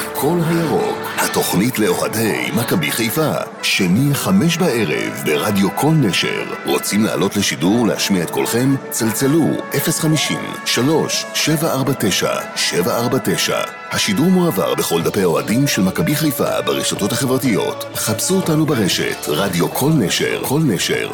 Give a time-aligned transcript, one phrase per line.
[0.00, 3.32] הכל הירוק, התוכנית לאוהדי מכבי חיפה.
[3.62, 6.44] שני, חמש בערב, ברדיו כל נשר.
[6.66, 8.74] רוצים לעלות לשידור ולהשמיע את קולכם?
[8.90, 13.60] צלצלו 050 3 749 749
[13.90, 17.84] השידור מועבר בכל דפי האוהדים של מכבי חיפה ברשתות החברתיות.
[17.94, 21.10] חפשו אותנו ברשת, רדיו כל נשר, כל נשר.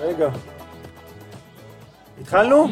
[0.00, 0.28] רגע.
[2.20, 2.68] התחלנו?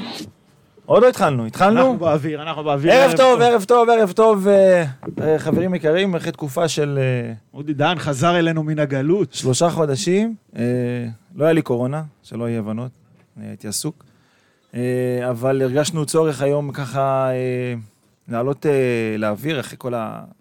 [0.87, 1.81] עוד לא התחלנו, התחלנו?
[1.81, 2.93] אנחנו באוויר, אנחנו באוויר.
[2.93, 4.85] ערב טוב, ערב טוב, ערב טוב, אה,
[5.21, 9.33] אה, חברים יקרים, אחרי תקופה של אה, אודי דהן חזר אלינו מן הגלות.
[9.33, 10.35] שלושה חודשים,
[11.35, 12.91] לא היה לי קורונה, שלא יהיה הבנות,
[13.41, 14.05] הייתי עסוק,
[15.31, 17.31] אבל הרגשנו צורך היום ככה
[18.29, 18.73] לעלות אה,
[19.19, 19.93] לאוויר אחרי כל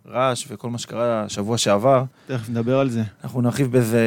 [0.05, 2.03] הרעש וכל מה שקרה שבוע שעבר.
[2.27, 3.03] תכף נדבר על זה.
[3.23, 3.99] אנחנו נרחיב בזה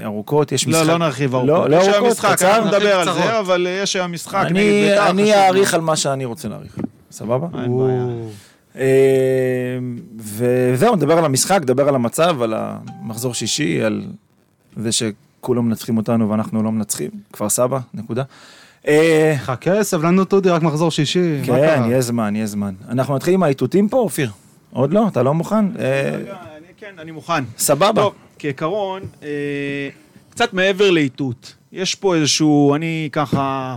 [0.00, 0.86] אה, ארוכות, יש לא, משחק.
[0.88, 1.48] לא נרחיב ארוכות.
[1.48, 2.56] לא, לא יש היום ארוכות, משחק, קצר.
[2.56, 3.46] אנחנו נדבר על נרחיב זה, קצרות.
[3.46, 5.10] אבל יש היום משחק נגד אני, בית"ר.
[5.10, 5.74] אני אעריך.
[5.74, 6.78] על מה שאני רוצה להעריך,
[7.10, 7.46] סבבה?
[7.62, 8.06] אין בעיה.
[8.76, 9.78] אה,
[10.18, 14.02] וזהו, נדבר על המשחק, נדבר על המצב, על המחזור שישי, על
[14.76, 18.22] זה שכולם מנצחים אותנו ואנחנו לא מנצחים, כפר סבא, נקודה.
[18.88, 21.38] אה, חכה, סבלנות אודי, רק מחזור שישי.
[21.44, 21.82] כן?
[21.86, 22.74] יהיה זמן, יהיה זמן.
[22.88, 24.30] אנחנו נתחיל עם האיתותים פה, אופיר?
[24.70, 25.08] עוד לא?
[25.08, 25.76] אתה לא מוכן?
[25.78, 26.18] אה,
[26.76, 27.44] כן, אני מוכן.
[27.58, 28.02] סבבה.
[28.02, 29.28] טוב, כעיקרון, אה,
[30.30, 31.54] קצת מעבר לאיתות.
[31.72, 33.76] יש פה איזשהו, אני ככה...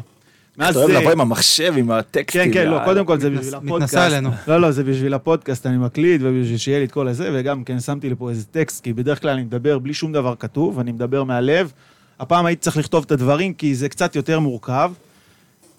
[0.58, 2.54] מאז אתה אוהב לבוא עם המחשב, עם הטקסטים.
[2.54, 2.80] כן, כן, לא.
[2.86, 3.96] קודם כל זה בשביל מתנסה הפודקאסט.
[3.96, 4.30] עלינו.
[4.48, 7.80] לא, לא, זה בשביל הפודקאסט, אני מקליט, ובשביל שיהיה לי את כל הזה, וגם כן
[7.80, 10.92] שמתי לי פה איזה טקסט, כי בדרך כלל אני מדבר בלי שום דבר כתוב, אני
[10.92, 11.72] מדבר מהלב.
[12.20, 14.92] הפעם הייתי צריך לכתוב את הדברים, כי זה קצת יותר מורכב.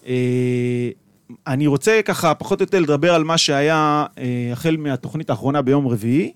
[0.07, 0.89] אה,
[1.47, 5.87] אני רוצה ככה פחות או יותר לדבר על מה שהיה אה, החל מהתוכנית האחרונה ביום
[5.87, 6.31] רביעי,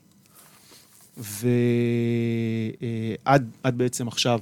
[1.17, 1.49] ועד
[3.63, 4.39] עד בעצם עכשיו.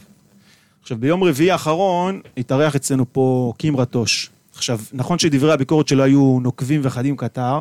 [0.81, 4.30] עכשיו, ביום רביעי האחרון התארח אצלנו פה קים רטוש.
[4.55, 7.59] עכשיו, נכון שדברי הביקורת שלו היו נוקבים וחדים קטר,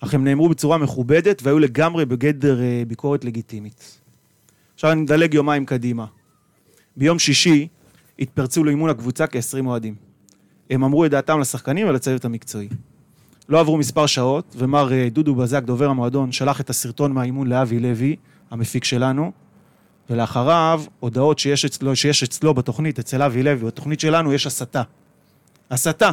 [0.00, 3.98] אך הם נאמרו בצורה מכובדת והיו לגמרי בגדר אה, ביקורת לגיטימית.
[4.74, 6.06] עכשיו אני מדלג יומיים קדימה.
[6.96, 7.68] ביום שישי
[8.18, 9.94] התפרצו לאימון הקבוצה כ-20 אוהדים.
[10.70, 12.68] הם אמרו את דעתם לשחקנים ולצוות המקצועי.
[13.48, 17.80] לא עברו מספר שעות, ומר אה, דודו בזק, דובר המועדון, שלח את הסרטון מהאימון לאבי
[17.80, 18.16] לוי,
[18.50, 19.32] המפיק שלנו,
[20.10, 24.82] ולאחריו הודעות שיש אצלו, שיש אצלו בתוכנית, אצל אבי לוי, בתוכנית שלנו יש הסתה.
[25.70, 26.10] הסתה.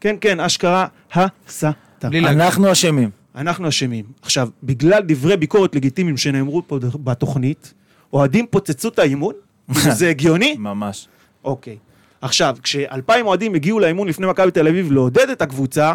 [0.00, 1.70] כן, כן, אשכרה הסתה.
[2.04, 3.10] אנחנו אשמים.
[3.34, 4.04] אנחנו אשמים.
[4.22, 7.74] עכשיו, בגלל דברי ביקורת לגיטימיים שנאמרו פה בתוכנית,
[8.12, 9.34] אוהדים פוצצו את האימון?
[9.98, 10.56] זה הגיוני?
[10.58, 11.08] ממש.
[11.44, 11.76] אוקיי.
[12.20, 15.94] עכשיו, כשאלפיים אוהדים הגיעו לאימון לפני מכבי תל אביב לעודד את הקבוצה,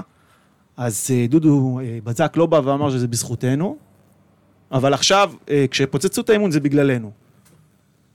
[0.78, 3.78] אז אה, דודו אה, בזק לא בא ואמר שזה בזכותנו,
[4.72, 7.12] אבל עכשיו, אה, כשפוצצו את האימון זה בגללנו.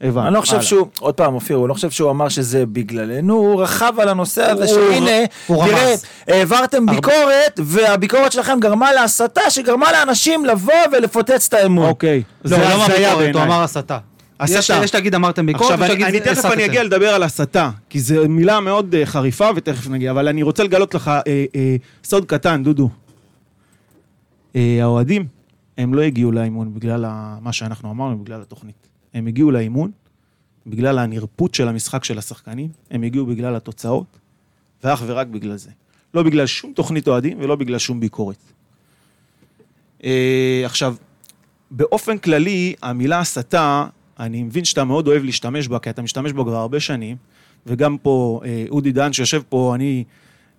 [0.01, 0.27] הבנו.
[0.27, 0.63] אני לא חושב.
[0.63, 4.43] שהוא, עוד פעם, אופיר, הוא לא חושב שהוא אמר שזה בגללנו, הוא רכב על הנושא
[4.43, 5.95] הזה שהנה, תראה.
[6.29, 11.89] העברתם ביקורת, והביקורת שלכם גרמה להסתה שגרמה לאנשים לבוא ולפוצץ את האמון.
[11.89, 12.23] אוקיי.
[12.45, 13.43] לא, הוא לא אמר ביקורת, הוא.
[13.43, 13.99] אמר הסתה.
[14.45, 14.81] הסתה.
[14.85, 16.65] יש- להגיד אמרתם ביקורת, עכשיו, אני, אני תכף אני.
[16.65, 20.65] אגיע לדבר על הסתה, כי זו מילה מאוד אה, חריפה, ותכף נגיע, אבל אני רוצה
[20.65, 21.21] לגלות לך אה,
[21.55, 22.91] אה, סוד קטן, דודו.
[24.57, 25.27] אה, האוהדים,
[25.79, 28.75] הם לא הגיעו לאימון בגלל ה- מה שאנחנו אמרנו, בגלל התוכנית.
[29.15, 29.91] הם הגיעו לאימון
[30.67, 34.07] בגלל הנרפות של המשחק של השחקנים, הם הגיעו בגלל התוצאות,
[34.85, 35.71] ואך ורק בגלל זה.
[36.15, 38.37] לא בגלל שום תוכנית אוהדים ולא בגלל שום ביקורת.
[40.05, 40.95] אה, עכשיו,
[41.71, 43.87] באופן כללי, המילה הסתה,
[44.21, 47.17] אני מבין שאתה מאוד אוהב להשתמש בה, כי אתה משתמש בה כבר הרבה שנים,
[47.67, 50.05] וגם פה, אה, אודי דן שיושב פה, אני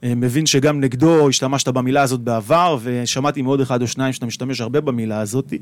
[0.04, 4.62] אה, מבין שגם נגדו השתמשת במילה הזאת בעבר, ושמעתי מעוד אחד או שניים שאתה משתמש
[4.62, 5.54] הרבה במילה הזאת,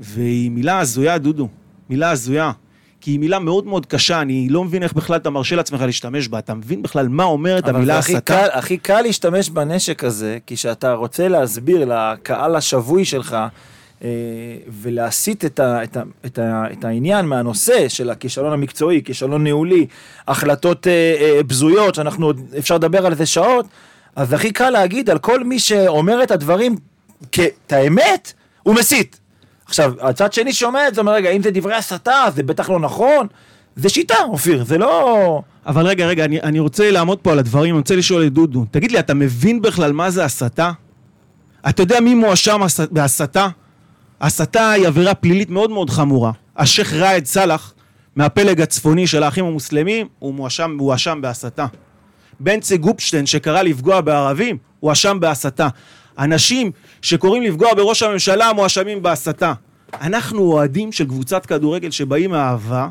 [0.00, 1.48] והיא מילה הזויה, דודו,
[1.90, 2.52] מילה הזויה.
[3.00, 6.28] כי היא מילה מאוד מאוד קשה, אני לא מבין איך בכלל אתה מרשה לעצמך להשתמש
[6.28, 6.38] בה.
[6.38, 8.20] אתה מבין בכלל מה אומרת אבל המילה הסתה?
[8.20, 13.36] קל, הכי קל להשתמש בנשק הזה, כי כשאתה רוצה להסביר לקהל השבוי שלך
[14.82, 19.86] ולהסיט את, ה, את, ה, את, ה, את העניין מהנושא של הכישלון המקצועי, כישלון ניהולי,
[20.28, 23.66] החלטות אה, אה, בזויות, שאנחנו עוד אפשר לדבר על זה שעות,
[24.16, 26.76] אז הכי קל להגיד על כל מי שאומר את הדברים
[27.32, 28.32] כאת האמת,
[28.62, 29.20] הוא מסית.
[29.66, 32.80] עכשיו, הצד שני שומע את זה, אומר, רגע, אם זה דברי הסתה, זה בטח לא
[32.80, 33.26] נכון.
[33.76, 35.42] זה שיטה, אופיר, זה לא...
[35.66, 38.64] אבל רגע, רגע, אני, אני רוצה לעמוד פה על הדברים, אני רוצה לשאול את דודו.
[38.70, 40.70] תגיד לי, אתה מבין בכלל מה זה הסתה?
[41.68, 43.48] אתה יודע מי מואשם הס- בהסתה?
[44.20, 46.32] הסתה היא עבירה פלילית מאוד מאוד חמורה.
[46.56, 47.74] השייח' ראאד סאלח,
[48.16, 51.66] מהפלג הצפוני של האחים המוסלמים, הוא מואשם, מואשם בהסתה.
[52.40, 55.68] בנצי גופשטיין, שקרא לפגוע בערבים, הואשם בהסתה.
[56.18, 56.70] אנשים
[57.02, 59.52] שקוראים לפגוע בראש הממשלה מואשמים בהסתה.
[60.00, 62.88] אנחנו אוהדים של קבוצת כדורגל שבאים מאהבה,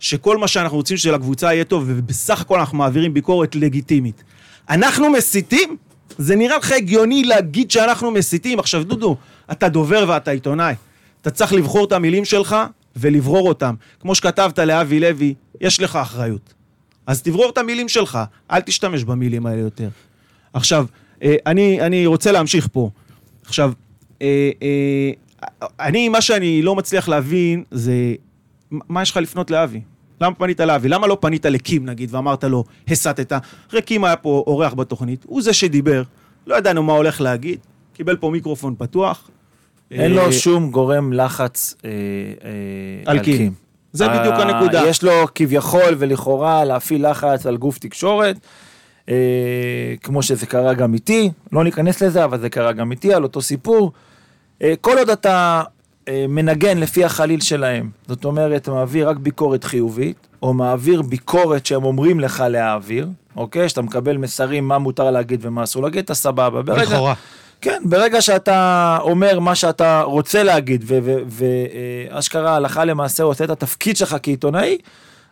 [0.00, 4.22] שכל מה שאנחנו רוצים שלקבוצה יהיה טוב, ובסך הכל אנחנו מעבירים ביקורת לגיטימית.
[4.70, 5.76] אנחנו מסיתים?
[6.18, 8.58] זה נראה לך הגיוני להגיד שאנחנו מסיתים?
[8.58, 9.16] עכשיו, דודו,
[9.52, 10.74] אתה דובר ואתה עיתונאי.
[11.22, 12.56] אתה צריך לבחור את המילים שלך
[12.96, 13.74] ולברור אותם.
[14.00, 16.54] כמו שכתבת לאבי לוי, יש לך אחריות.
[17.06, 18.18] אז תברור את המילים שלך,
[18.50, 19.88] אל תשתמש במילים האלה יותר.
[20.52, 20.86] עכשיו,
[21.22, 22.90] אה, אני, אני רוצה להמשיך פה.
[23.46, 23.72] עכשיו,
[24.22, 25.10] אה, אה,
[25.80, 28.14] אני, מה שאני לא מצליח להבין זה,
[28.70, 29.80] מה יש לך לפנות לאבי?
[30.20, 30.88] למה פנית לאבי?
[30.88, 33.32] למה לא פנית לקים נגיד ואמרת לו, הסטת?
[33.72, 36.02] הרי קים היה פה אורח בתוכנית, הוא זה שדיבר,
[36.46, 37.58] לא ידענו מה הולך להגיד,
[37.94, 39.30] קיבל פה מיקרופון פתוח.
[39.90, 41.90] אין אה, לו שום גורם לחץ אה,
[42.44, 43.52] אה, על קים.
[43.92, 44.82] זה בדיוק אה, הנקודה.
[44.86, 48.36] יש לו כביכול ולכאורה להפעיל לחץ על גוף תקשורת,
[49.08, 49.14] אה,
[50.02, 53.42] כמו שזה קרה גם איתי, לא ניכנס לזה, אבל זה קרה גם איתי, על אותו
[53.42, 53.92] סיפור.
[54.62, 55.79] אה, כל עוד אתה אה,
[56.28, 62.20] מנגן לפי החליל שלהם, זאת אומרת, מעביר רק ביקורת חיובית, או מעביר ביקורת שהם אומרים
[62.20, 63.68] לך להעביר, אוקיי?
[63.68, 66.62] שאתה מקבל מסרים מה מותר להגיד ומה אסור להגיד, אתה סבבה.
[66.62, 67.14] ברגע- לכאורה.
[67.60, 70.84] כן, ברגע שאתה אומר מה שאתה רוצה להגיד,
[72.12, 74.78] ואשכרה הלכה למעשה עושה את התפקיד שלך כעיתונאי,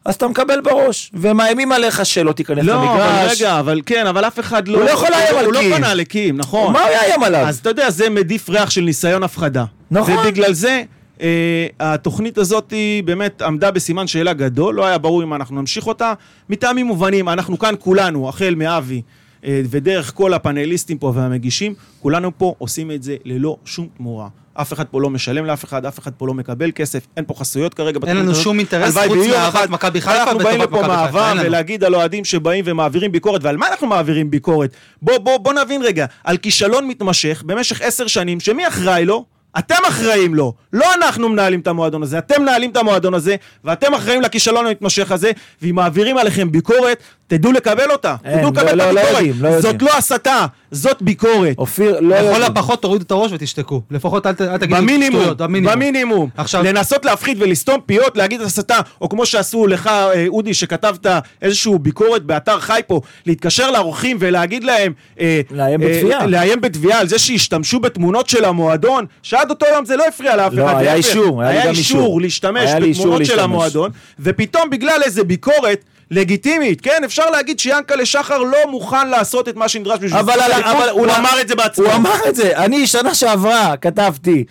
[0.04, 3.40] אז אתה מקבל בראש, ומאיימים עליך שלא תיכנס לא, אבל למגרש.
[3.42, 4.76] רגע, אבל כן, אבל אף אחד לא...
[4.78, 5.74] הוא לא יכול לאיים על הוא לא קים.
[5.76, 6.72] פנה לקים, נכון.
[6.72, 7.40] מה הוא יאיים עליו?
[7.46, 9.64] אז אתה יודע, זה מדיף ריח של ניסיון הפחדה.
[9.90, 10.14] נכון.
[10.18, 10.82] ובגלל זה,
[11.20, 15.86] אה, התוכנית הזאת היא באמת עמדה בסימן שאלה גדול, לא היה ברור אם אנחנו נמשיך
[15.86, 16.12] אותה,
[16.48, 19.02] מטעמים מובנים, אנחנו כאן כולנו, החל מאבי
[19.44, 24.28] אה, ודרך כל הפאנליסטים פה והמגישים, כולנו פה עושים את זה ללא שום תמורה.
[24.60, 27.34] אף אחד פה לא משלם לאף אחד, אף אחד פה לא מקבל כסף, אין פה
[27.34, 28.00] חסויות כרגע.
[28.06, 28.42] אין לנו הזאת.
[28.42, 31.42] שום אינטרס חוץ מאהבת מכבי חיפה אנחנו באים לפה מאהבה לנו.
[31.44, 34.70] ולהגיד על אוהדים שבאים ומעבירים ביקורת, ועל מה אנחנו מעבירים ביקורת?
[35.02, 39.24] בוא, בוא, בוא נבין רגע, על כישלון מתמשך במשך עשר שנים, שמי אחראי לו?
[39.58, 43.94] אתם אחראים לו, לא אנחנו מנהלים את המועדון הזה, אתם מנהלים את המועדון הזה, ואתם
[43.94, 45.30] אחראים לכישלון המתמשך הזה,
[45.62, 48.14] ואם מעבירים עליכם ביקורת, תדעו לקבל אותה.
[48.24, 49.14] אין, תדעו לא- לקבל לא- את לא הביקורת.
[49.26, 49.90] יודעים, לא זאת יודעים.
[49.92, 51.58] לא הסתה, זאת ביקורת.
[51.58, 52.46] אופיר, לא לכל יודע.
[52.46, 53.82] הפחות תורידו את הראש ותשתקו.
[53.90, 55.72] לפחות אל אל תגידו במינימום, שטויות, במינימום.
[55.74, 56.28] במינימום.
[56.36, 61.06] עכשיו- לנסות להפחיד ולסתום פיות, להגיד הסתה, או כמו שעשו לך, אה, אודי, שכתבת
[61.42, 64.92] איזושהי ביקורת באתר חי פה, להתקשר לאורחים ולהגיד להם...
[65.20, 66.26] אה, לאיים אה, בתביעה.
[66.26, 69.06] לאיים בתביעה על זה שהשתמשו בתמונות של המועדון,
[69.38, 70.74] שעד אותו יום זה לא הפריע לאף לא, אחד.
[70.78, 72.00] היה להפך, אישור, היה לי היה גם אישור.
[72.00, 73.44] אישור להשתמש היה אישור בתמונות של להשתמש.
[73.44, 73.90] המועדון,
[74.20, 75.84] ופתאום בגלל איזה ביקורת...
[76.10, 77.02] לגיטימית, כן?
[77.04, 80.18] אפשר להגיד שיאנקלה שחר לא מוכן לעשות את מה שנדרש בשביל...
[80.18, 80.40] אבל.
[80.40, 81.86] אבל, אבל הוא אמר את זה בעצמו.
[81.86, 82.56] הוא אמר את זה.
[82.56, 84.44] אני שנה שעברה כתבתי,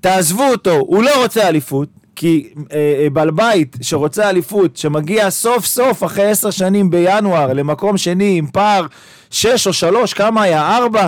[0.00, 1.88] תעזבו אותו, הוא לא רוצה אליפות.
[2.16, 7.96] כי אה, אה, בעל בית שרוצה אליפות, שמגיע סוף סוף אחרי עשר שנים בינואר למקום
[7.96, 8.86] שני עם פער
[9.30, 10.76] שש או שלוש, כמה היה?
[10.76, 11.06] ארבע,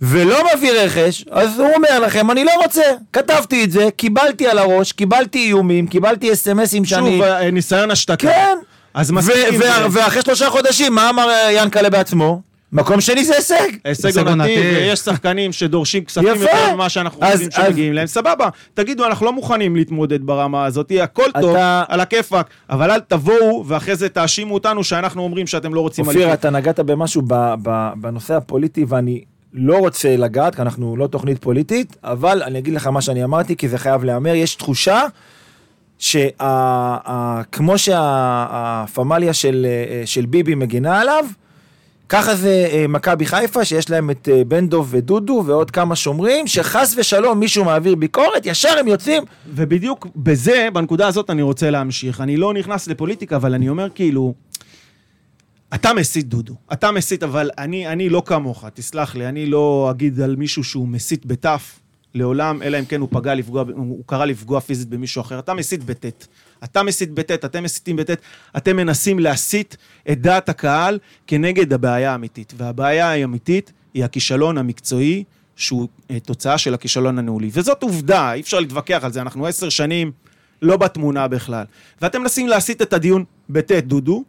[0.00, 2.82] ולא מביא רכש, אז הוא אומר לכם, אני לא רוצה.
[3.12, 7.10] כתבתי את זה, קיבלתי על הראש, קיבלתי איומים, קיבלתי אסמסים שאני...
[7.10, 8.28] שוב, אה, ניסיון השתקה.
[8.28, 8.56] כן.
[8.94, 9.32] אז זה.
[9.90, 12.40] ואחרי שלושה חודשים, מה אמר אה, ינקלה בעצמו?
[12.72, 13.54] מקום שני זה הישג.
[13.84, 14.56] הישג עונתי.
[14.60, 16.42] ויש שחקנים שדורשים כספים יפה.
[16.44, 18.48] יותר ממה שאנחנו אז- חושבים אז- שמגיעים להם, סבבה.
[18.74, 23.64] תגידו, אנחנו לא מוכנים להתמודד ברמה הזאת, הכל טוב, אתה- על הכיפאק, אבל אל תבואו
[23.66, 26.32] ואחרי זה תאשימו אותנו שאנחנו אומרים שאתם לא רוצים אופיר.
[26.32, 29.20] אתה נגעת במשהו ב- ב- בנושא הפוליטי, ואני
[29.56, 33.56] לא רוצה לגעת, כי אנחנו לא תוכנית פוליטית, אבל אני אגיד לך מה שאני אמרתי,
[33.56, 35.02] כי זה חייב להיאמר, יש תחושה
[35.98, 41.24] שכמו שהפמליה של, אה, של ביבי מגינה עליו,
[42.08, 46.46] ככה זה אה, מכבי חיפה, שיש להם את אה, בן דב ודודו ועוד כמה שומרים,
[46.46, 49.22] שחס ושלום מישהו מעביר ביקורת, ישר הם יוצאים.
[49.54, 52.20] ובדיוק בזה, בנקודה הזאת אני רוצה להמשיך.
[52.20, 54.34] אני לא נכנס לפוליטיקה, אבל אני אומר כאילו,
[55.74, 56.54] אתה מסית, דודו.
[56.72, 60.88] אתה מסית, אבל אני, אני לא כמוך, תסלח לי, אני לא אגיד על מישהו שהוא
[60.88, 61.80] מסית בתף
[62.14, 65.38] לעולם, אלא אם כן הוא פגע לפגוע, הוא קרא לפגוע פיזית במישהו אחר.
[65.38, 66.28] אתה מסית בטית.
[66.64, 68.18] אתה מסית בטית, אתם מסיתים בטית,
[68.56, 69.74] אתם מנסים להסיט
[70.10, 72.52] את דעת הקהל כנגד הבעיה האמיתית.
[72.56, 75.24] והבעיה האמיתית היא הכישלון המקצועי,
[75.56, 77.50] שהוא אה, תוצאה של הכישלון הניהולי.
[77.52, 80.12] וזאת עובדה, אי אפשר להתווכח על זה, אנחנו עשר שנים
[80.62, 81.64] לא בתמונה בכלל.
[82.02, 84.24] ואתם מנסים להסיט את הדיון בטית, דודו,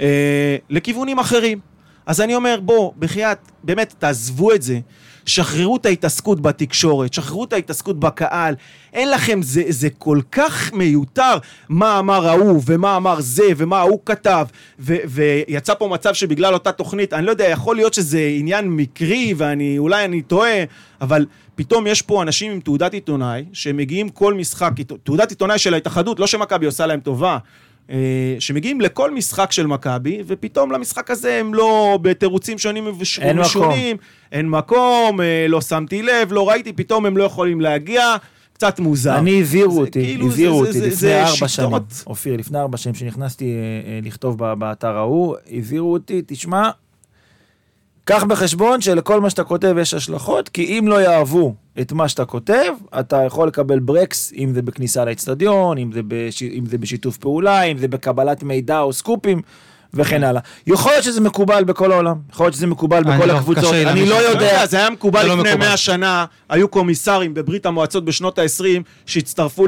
[0.00, 1.58] אה, לכיוונים אחרים.
[2.06, 4.78] אז אני אומר, בוא, בחייאת, באמת, תעזבו את זה.
[5.26, 8.54] שחררו את ההתעסקות בתקשורת, שחררו את ההתעסקות בקהל.
[8.92, 13.98] אין לכם, זה, זה כל כך מיותר מה אמר ההוא, ומה אמר זה, ומה ההוא
[14.06, 14.46] כתב.
[14.78, 19.34] ו, ויצא פה מצב שבגלל אותה תוכנית, אני לא יודע, יכול להיות שזה עניין מקרי,
[19.36, 20.64] ואני, אולי אני טועה,
[21.00, 24.70] אבל פתאום יש פה אנשים עם תעודת עיתונאי, שמגיעים כל משחק,
[25.02, 27.38] תעודת עיתונאי של ההתאחדות, לא שמכבי עושה להם טובה.
[27.90, 27.96] אה,
[28.38, 33.96] שמגיעים לכל משחק של מכבי, ופתאום למשחק הזה הם לא בתירוצים שונים וש- אין ומשונים.
[34.32, 38.16] אין מקום, אה, לא שמתי לב, לא ראיתי, פתאום הם לא יכולים להגיע,
[38.52, 39.18] קצת מוזר.
[39.18, 41.68] אני הזהירו זה אותי, כאילו, הזהירו אותי זה- לפני ארבע שנים.
[42.06, 46.70] אופיר, לפני ארבע שנים שנכנסתי אה, לכתוב באתר ההוא, הזהירו אותי, תשמע,
[48.04, 52.24] קח בחשבון שלכל מה שאתה כותב יש השלכות, כי אם לא יאהבו את מה שאתה
[52.24, 56.42] כותב, אתה יכול לקבל ברקס, אם זה בכניסה לאצטדיון, אם, בש...
[56.42, 59.42] אם זה בשיתוף פעולה, אם זה בקבלת מידע או סקופים.
[59.94, 60.40] וכן הלאה.
[60.66, 64.14] יכול להיות שזה מקובל בכל העולם, יכול להיות שזה מקובל בכל לא, הקבוצות, אני לא
[64.14, 64.66] יודע.
[64.66, 65.66] זה היה מקובל זה לא לפני מקובל.
[65.68, 68.64] 100 שנה, היו קומיסרים בברית המועצות בשנות ה-20
[69.06, 69.66] שהצטרפו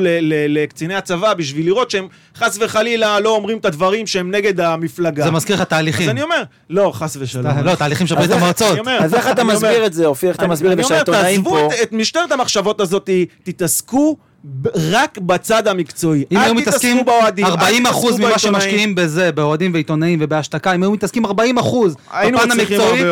[0.49, 5.25] לקציני הצבא בשביל לראות שהם חס וחלילה לא אומרים את הדברים שהם נגד המפלגה.
[5.25, 6.11] זה מזכיר לך אז תהליכים.
[6.11, 7.47] אני אומר, לא, חס ושלום.
[7.65, 8.79] לא, תהליכים של אז ברית המועצות.
[9.01, 10.29] אז איך אתה מסביר את זה, אופיר?
[10.29, 11.83] איך אתה מסביר את זה אני אומר, שהעיתונאים תעזבו פה...
[11.83, 13.11] את- משטרת המחשבות הזאת,
[13.43, 14.17] תתעסקו
[14.77, 16.25] רק בצד המקצועי.
[16.33, 18.39] אם היו מתעסקים באוהדים, אל 40 אחוז ממה.
[18.39, 23.03] שמשקיעים בזה, באוהדים ועיתונאים ובהשתקה, אם היו מתעסקים 40 אחוז בפן המקצועי,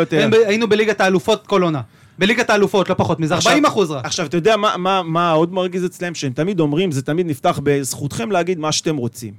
[0.47, 1.81] היינו בליגת האלופות כל עונה.
[2.19, 4.05] בליגת האלופות, לא פחות מזה, 40 אחוז רק.
[4.05, 6.15] עכשיו, אתה יודע מה, מה, מה עוד מרגיז אצלם?
[6.15, 9.33] שהם תמיד אומרים, זה תמיד נפתח בזכותכם להגיד מה שאתם רוצים.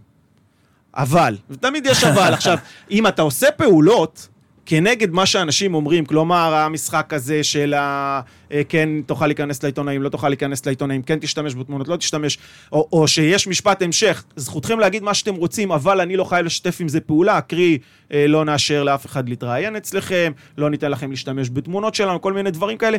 [0.96, 2.34] אבל, ותמיד יש אבל.
[2.38, 2.58] עכשיו,
[2.92, 4.28] אם אתה עושה פעולות
[4.65, 8.22] כנגד מה שאנשים אומרים, כלומר, המשחק הזה של ה...
[8.51, 12.38] אה, כן תוכל להיכנס לעיתונאים, לא תוכל להיכנס לעיתונאים, כן תשתמש בתמונות, לא תשתמש,
[12.72, 16.77] או, או שיש משפט המשך, זכותכם להגיד מה שאתם רוצים, אבל אני לא חייב לשתף
[16.82, 17.77] עם זה פעולה, קרי,
[18.13, 22.51] אה, לא נאשר לאף אחד להתראיין אצלכם, לא ניתן לכם להשתמש בתמונות שלנו, כל מיני
[22.51, 22.98] דברים כאלה.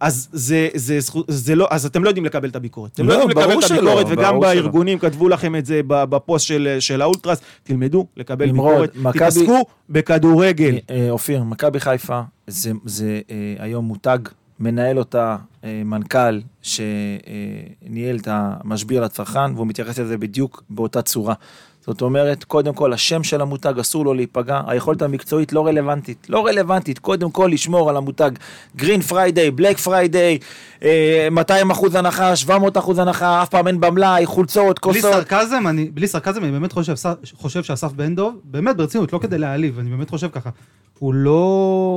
[0.00, 2.92] אז זה, זה, זכות- זה לא, אז אתם לא יודעים לקבל את הביקורת.
[2.94, 4.62] אתם לא לא, יודעים לקבל את שלא, הביקורת, וגם ברור שלא.
[4.62, 9.64] בארגונים כתבו לכם את זה בפוסט של, של האולטרס, תלמדו לקבל נמרוד, ביקורת, מכבי- תתעסקו
[9.90, 10.78] בכדורגל.
[10.90, 14.18] אה, אופיר, מכבי חיפה זה, זה אה, היום מותג,
[14.60, 21.34] מנהל אותה אה, מנכ"ל שניהל את המשביר לצרכן, והוא מתייחס לזה בדיוק באותה צורה.
[21.86, 26.46] זאת אומרת, קודם כל, השם של המותג אסור לו להיפגע, היכולת המקצועית לא רלוונטית, לא
[26.46, 28.30] רלוונטית, קודם כל לשמור על המותג
[28.76, 30.38] Green Friday, Black Friday,
[31.30, 35.12] 200 אחוז הנחה, 700 אחוז הנחה, אף פעם אין במלאי, חולצות, בלי כוסות.
[35.14, 36.94] סרקזם, אני, בלי סרקזם, אני באמת חושב,
[37.36, 40.50] חושב שאסף בן דב, באמת ברצינות, לא כדי להעליב, אני באמת חושב ככה.
[40.98, 41.30] הוא לא,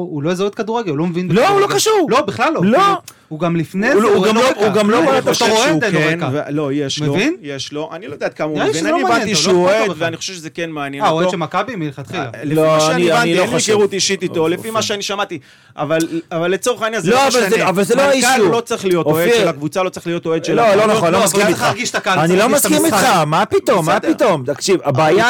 [0.10, 1.32] הוא לא איזה כדורגל, הוא לא מבין.
[1.32, 1.68] לא, הוא לא.
[1.76, 2.08] קשור.
[2.10, 2.62] לא, בכלל לא.
[2.64, 2.80] לא.
[3.28, 4.66] הוא גם לפני הוא זה, לא- הוא גם לא- רקע.
[4.66, 6.30] הוא גם לא כלום, רואה את אתה רואה, שהוא אין לו כן, רקע.
[6.34, 7.36] ו- לא, יש לו, מבין?
[7.42, 9.92] יש לו, אני לא יודע כמה הוא מבין, לא אני הבנתי שהוא לא אוהד.
[9.98, 11.20] ואני חושב שזה כן מעניין אה, אותו.
[11.22, 12.30] אוהד של מכבי מלכתחילה.
[12.44, 13.56] לפי לא, מה שאני אני- הבנתי, לא אין לי.
[13.58, 14.72] היכרות אישית איתו, לפי.
[14.72, 15.40] מה שאני שמעתי.
[15.76, 16.00] אבל
[16.32, 17.70] לצורך העניין זה לא, לא משנה.
[17.70, 18.52] אבל זה לא מנכ"ל האישו.
[18.52, 19.30] לא צריך להיות אוהד.
[19.38, 20.76] של הקבוצה, לא צריך להיות אוהד של לא.
[20.76, 21.66] לא נכון, לא מסכים איתך.
[22.08, 22.86] אני לא מסכים.
[22.86, 24.00] איתך, מה פתאום, מה.
[24.00, 24.44] פתאום?
[24.46, 25.30] תקשיב, הבעיה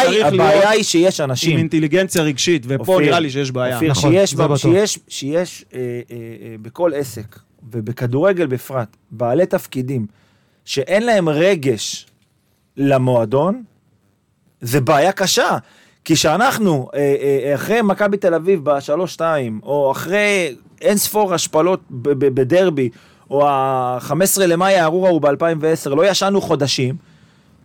[0.70, 1.58] היא, שיש עם אנשים.
[1.58, 3.80] אינטליגנציה רגשית, ופה נראה לי שיש בעיה.
[3.82, 4.14] נכון,
[5.08, 7.40] שיש, אה, אה, אה, בכל עסק,
[7.72, 10.06] ובכדורגל בפרט, בעלי תפקידים,
[10.66, 12.06] שאין להם רגש
[12.78, 13.64] למועדון,
[14.62, 15.58] זה בעיה קשה.
[16.08, 22.90] כי שאנחנו, אה, אה, אחרי מכבי תל אביב בשלוש-שתיים, או אחרי אין ספור השפלות בדרבי,
[23.30, 26.96] או ה-15 למאי הארור ההוא ב-2010, לא ישנו חודשים,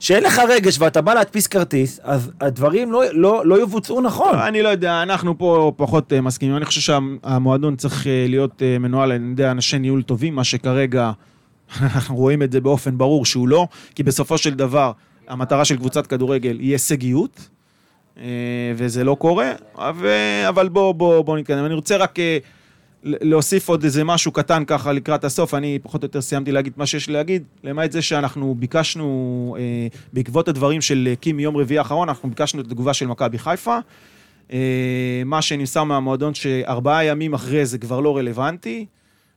[0.01, 4.39] שאין לך רגש ואתה בא להדפיס כרטיס, אז הדברים לא, לא, לא יבוצעו נכון.
[4.39, 6.57] אני לא יודע, אנחנו פה פחות אה, מסכימים.
[6.57, 11.11] אני חושב שהמועדון צריך להיות מנוהל על ידי אנשי ניהול טובים, מה שכרגע
[11.81, 14.93] אנחנו רואים את זה באופן ברור שהוא לא, כי בסופו של דבר
[15.29, 17.49] המטרה של קבוצת כדורגל היא הישגיות,
[18.19, 18.25] אה,
[18.77, 19.53] וזה לא קורה,
[20.49, 21.65] אבל בואו בוא, בוא נתקדם.
[21.65, 22.39] אני רוצה רק אה,
[23.05, 26.87] להוסיף עוד איזה משהו קטן ככה לקראת הסוף, אני פחות או יותר סיימתי להגיד מה
[26.87, 32.09] שיש לי להגיד, למעט זה שאנחנו ביקשנו, אה, בעקבות הדברים של קים מיום רביעי האחרון,
[32.09, 33.79] אנחנו ביקשנו את התגובה של מכבי חיפה.
[35.25, 38.87] מה שנמסר מהמועדון שארבעה ימים אחרי זה כבר לא רלוונטי.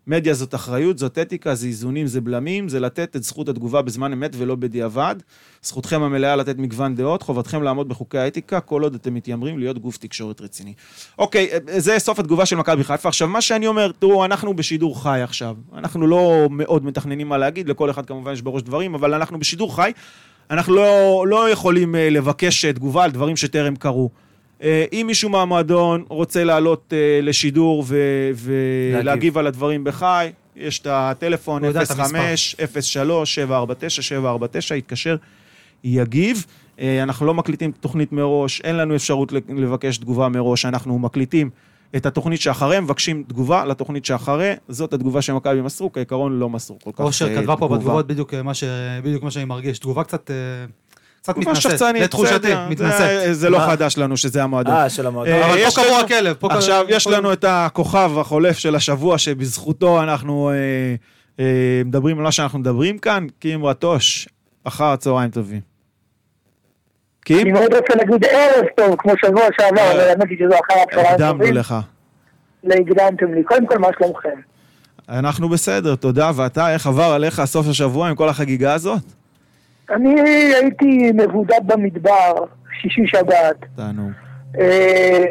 [0.07, 4.13] מדיה זאת אחריות, זאת אתיקה, זה איזונים, זה בלמים, זה לתת את זכות התגובה בזמן
[4.13, 5.15] אמת ולא בדיעבד.
[5.61, 9.97] זכותכם המלאה לתת מגוון דעות, חובתכם לעמוד בחוקי האתיקה, כל עוד אתם מתיימרים להיות גוף
[9.97, 10.73] תקשורת רציני.
[11.19, 13.09] אוקיי, אה, זה סוף התגובה של מכבי חיפה.
[13.09, 15.55] עכשיו, מה שאני אומר, תראו, אנחנו בשידור חי עכשיו.
[15.73, 19.75] אנחנו לא מאוד מתכננים מה להגיד, לכל אחד כמובן יש בראש דברים, אבל אנחנו בשידור
[19.75, 19.91] חי.
[20.51, 24.09] אנחנו לא, לא יכולים אה, לבקש אה, תגובה על דברים שטרם קרו.
[24.63, 30.87] אה, אם מישהו מהמועדון רוצה לעלות אה, לשידור ו- ולהגיב על הדברים בחי, יש את
[30.89, 35.15] הטלפון הוא יודע את 05 03 749 749 יתקשר,
[35.83, 36.45] יגיב.
[36.79, 41.49] אה, אנחנו לא מקליטים תוכנית מראש, אין לנו אפשרות לבקש תגובה מראש, אנחנו מקליטים
[41.95, 46.91] את התוכנית שאחרי, מבקשים תגובה לתוכנית שאחרי, זאת התגובה שמכבי מסרו, כעיקרון לא מסרו כל
[46.93, 47.77] כך אושר אה, כתבה פה תגובה.
[47.77, 48.63] בתגובות בדיוק מה ש-
[49.03, 49.79] בדיוק מה שאני מרגיש.
[49.79, 50.31] תגובה קצת
[51.25, 51.81] קצת מתנשאת.
[51.81, 53.33] לתחושתי, מתנשאת.
[53.33, 53.59] זה- לא?
[53.59, 54.73] חדש לנו שזה המועדון.
[54.75, 55.33] אה, של המועדון.
[55.33, 56.33] אה, אבל יש פה קבור הכלב.
[56.39, 60.55] פה עכשיו, יש לנו את הכוכב החולף של השבוע, שבזכותו אנחנו אה,
[61.39, 61.45] אה,
[61.85, 64.27] מדברים על מה שאנחנו מדברים כאן, קים רטוש,
[64.63, 65.61] אחר צהריים טובים.
[67.25, 67.39] קים?
[67.39, 71.13] אני מאוד רוצה להגיד ערב טוב, כמו שבוע שעבר, אבל האמת היא שזו אחר הצהריים
[71.13, 71.53] הקדמנו טובים.
[71.53, 71.75] לך.
[72.63, 73.43] והקדמתם לי.
[73.43, 74.39] קודם כל, מה שלומכם?
[75.09, 76.31] אנחנו בסדר, תודה.
[76.35, 79.01] ואתה, איך עבר עליך סוף השבוע עם כל החגיגה הזאת?
[79.89, 80.21] אני
[80.53, 82.33] הייתי מבודד במדבר,
[82.81, 83.55] שישי שבת.
[83.75, 84.11] תענוג.
[84.59, 85.23] אה,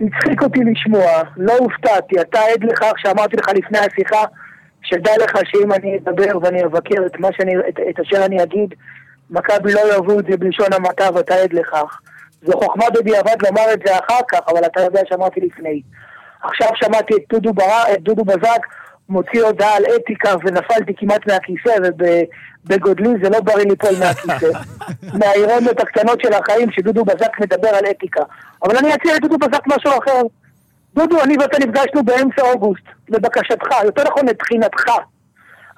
[0.00, 4.24] הצחיק אותי לשמוע, לא הופתעתי, אתה עד לכך שאמרתי לך לפני השיחה,
[4.82, 8.74] שדע לך שאם אני אדבר ואני אבקר את, שאני, את, את אשר אני אגיד,
[9.30, 12.00] מכבי לא יאהבו את זה בלשון המעטה ואתה עד לכך.
[12.42, 15.82] זו חוכמה בדיעבד לומר את זה אחר כך, אבל אתה יודע שאמרתי לפני.
[16.42, 17.64] עכשיו שמעתי את דודו, בר...
[17.94, 18.66] את דודו בזק
[19.10, 24.58] מוציא הודעה על אתיקה ונפלתי כמעט מהכיסא ובגודלי זה לא בריא ליפול מהכיסא.
[25.18, 28.22] מהאירוניות הקטנות של החיים שדודו בזק מדבר על אתיקה.
[28.62, 30.22] אבל אני אציע לדודו בזק משהו אחר.
[30.94, 34.84] דודו, אני ואתה נפגשנו באמצע אוגוסט, לבקשתך, יותר נכון לבחינתך.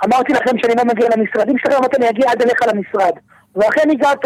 [0.05, 3.13] אמרתי לכם שאני לא מגיע למשרדים שלכם, אמרתי אני אגיע עד אליך למשרד.
[3.57, 4.25] ואכן הגעת.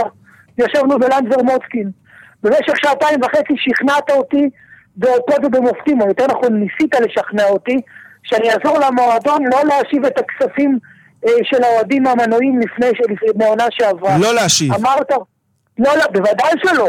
[0.59, 1.91] ישבנו בלנדבר מוצקין.
[2.43, 4.51] במשך שעתיים וחצי שכנעת אותי
[4.97, 7.77] באותות ובמופתים, או יותר נכון ניסית לשכנע אותי,
[8.27, 10.79] שאני אעזור למועדון לא להשיב את הכספים
[11.27, 12.87] אה, של האוהדים המנויים לפני,
[13.45, 14.17] העונה שעברה.
[14.21, 14.73] לא להשיב.
[14.75, 15.11] אמרת,
[15.79, 16.89] לא, לא, בוודאי שלא.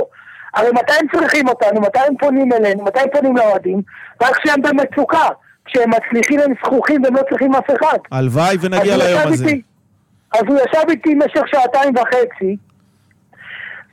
[0.53, 3.81] הרי מתי הם צריכים אותנו, מתי הם פונים אלינו, מתי הם פונים לאוהדים?
[4.21, 5.27] רק כשהם במצוקה.
[5.65, 7.97] כשהם מצליחים הם זכוכים והם לא צריכים אף אחד.
[8.11, 9.45] הלוואי ונגיע ליום הזה.
[9.45, 9.61] איתי-
[10.33, 12.55] אז הוא ישב איתי במשך שעתיים וחצי,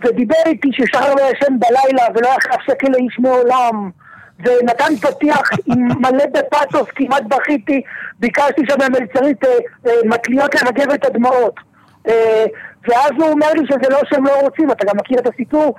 [0.05, 3.91] ודיבר איתי ששחר לא ישן בלילה ולא היה חייב שקל לאיש מעולם,
[4.41, 7.83] ונתן פתיח מלא בפאתוס, כמעט בכיתי,
[8.21, 9.51] ביקשתי שם מהמלצרית אה,
[9.87, 11.55] אה, מטליות לנגב את הדמעות.
[12.09, 12.45] אה,
[12.89, 15.75] ואז הוא אומר לי שזה לא שהם לא רוצים, אתה גם מכיר את הסיפור,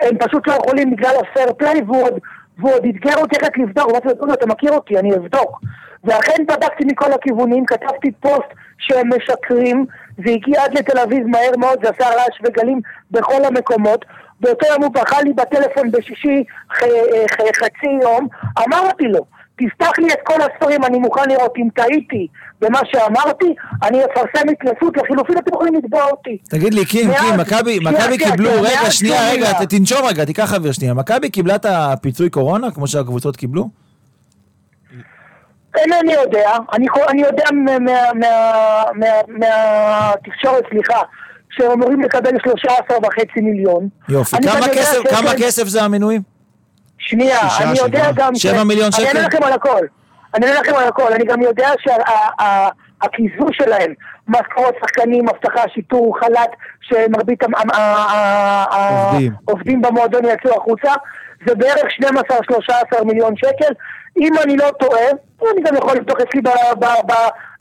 [0.00, 2.18] הם פשוט לא יכולים בגלל הפייר פליי, והוא עוד,
[2.58, 5.60] והוא עוד אתגר אותי איך לבדוק, אמרתי לו, "דודו, אתה מכיר אותי, אני אבדוק.
[6.04, 9.86] ואכן בדקתי מכל הכיוונים, כתבתי פוסט שהם משקרים,
[10.24, 14.04] זה הגיע עד לתל אביב מהר מאוד, זה עשה רעש וגלים בכל המקומות.
[14.40, 16.82] באותו יום הוא בכה לי בטלפון בשישי ח,
[17.34, 18.28] ח, חצי יום,
[18.58, 19.24] אמרתי לו,
[19.58, 22.26] תפתח לי את כל הספרים, אני מוכן לראות אם טעיתי
[22.60, 26.38] במה שאמרתי, אני אפרסם התנסות, לחילופין אתם יכולים לתבוע אותי.
[26.48, 30.94] תגיד לי, קים, קים, מכבי קיבלו, רגע, שנייה, רגע, תנשום רגע, תיקח אוויר שנייה.
[30.94, 33.68] מכבי קיבלה את הפיצוי קורונה, כמו שהקבוצות קיבלו?
[35.78, 36.86] אינני יודע, אני,
[37.22, 41.00] יודע מה- מה- מה- מה- מהתקשורת, סליחה,
[41.50, 43.88] שהם אמורים לקבל 13 וחצי מיליון.
[44.08, 44.36] יופי.
[44.36, 46.22] אני כמה כסף- שיש כמה כסף זה המינויים?
[46.98, 48.10] שנייה, שישה, אני יודע.
[48.14, 48.34] גם...
[48.34, 49.16] שבע מיליון אני שקל?
[49.16, 49.86] אענה לכם על הכל.
[50.34, 51.12] אני אענה לכם על הכל.
[51.12, 53.92] אני גם יודע שהקיזוז שלהם,
[54.28, 57.40] משכורות שחקנים, אבטחה, שיטור, חל"ת, שמרבית.
[59.48, 60.92] העובדים במועדון יצאו החוצה,
[61.46, 61.84] זה בערך
[62.98, 63.72] 12-13 מיליון שקל.
[64.20, 65.02] אם אני לא טועה,
[65.52, 66.40] אני גם יכול לבדוק אצלי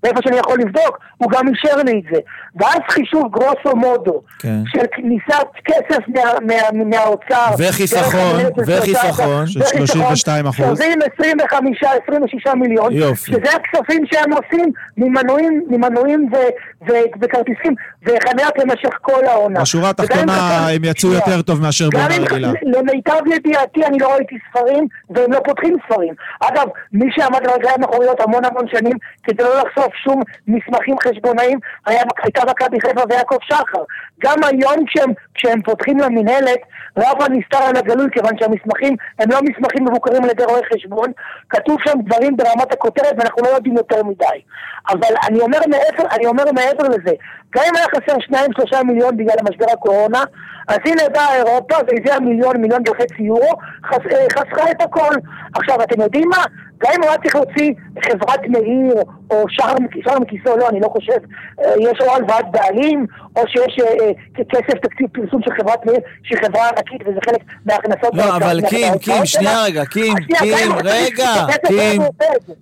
[0.04, 2.20] באיפה שאני יכול לבדוק, הוא גם אישר לי את זה.
[2.56, 4.58] ואז חישוב גרוסו מודו, כן.
[4.66, 8.36] של כניסת כסף מה- מה- מהאוצר, וחיסכון,
[8.68, 9.48] וחיסכון.
[9.48, 10.56] של 32%.
[10.78, 13.32] שווים 25-26 מיליון, יופי.
[13.32, 19.62] שזה הכספים שהם עושים ממנויים, ממנויים ו- ו- וכרטיסים וחניות למשך כל העונה.
[19.62, 21.10] בשורה התחתונה הם יצאו.
[21.14, 22.52] יותר טוב מאשר בעונה רגילה.
[22.64, 26.14] למיטב ידיעתי אני לא ראיתי ספרים והם לא פותחים ספרים.
[26.40, 31.60] אגב, מי שעמד על הרגליים האחוריות המון המון שנים כדי לא לחשוף שום מסמכים חשבונאיים
[31.86, 33.84] היה, הייתה מכבי חיפה ויעקב שחר.
[34.24, 36.60] גם היום כשהם, כשהם פותחים למינהלת,
[36.98, 41.12] רב הנסתר על הגלוי כיוון שהמסמכים הם לא מסמכים מבוקרים על ידי רואי חשבון,
[41.50, 44.42] כתוב שם דברים ברמת הכותרת ואנחנו לא יודעים יותר מדי.
[44.90, 47.14] אבל אני אומר מעבר, אני אומר מעבר לזה,
[47.56, 50.24] גם אם היה חסר שניים שלושה מיליון בגלל משבר הקורונה,
[50.68, 53.52] אז הנה באה אירופה והביאה מיליון, מיליון וחצי יורו,
[53.86, 55.14] חס, אה, חסכה את הכל.
[55.56, 56.44] עכשיו, אתם יודעים מה?
[56.84, 57.72] גם אם הוא היה צריך להוציא
[58.06, 58.94] חברת מאיר,
[59.32, 61.18] או שער מכ- שער מכיסו, לא, אני לא חושב.
[61.62, 64.12] אה, יש או הלוואת בעלים, או שיש אה, אה,
[64.52, 68.10] כסף תקציב פרסום של חברת מאיר, שהיא חברה ענקית וזה חלק מההכנסות.
[68.14, 69.64] לא, אבל קים, קים, שנייה.
[69.64, 72.02] רגע, קים, קים, רגע, קים?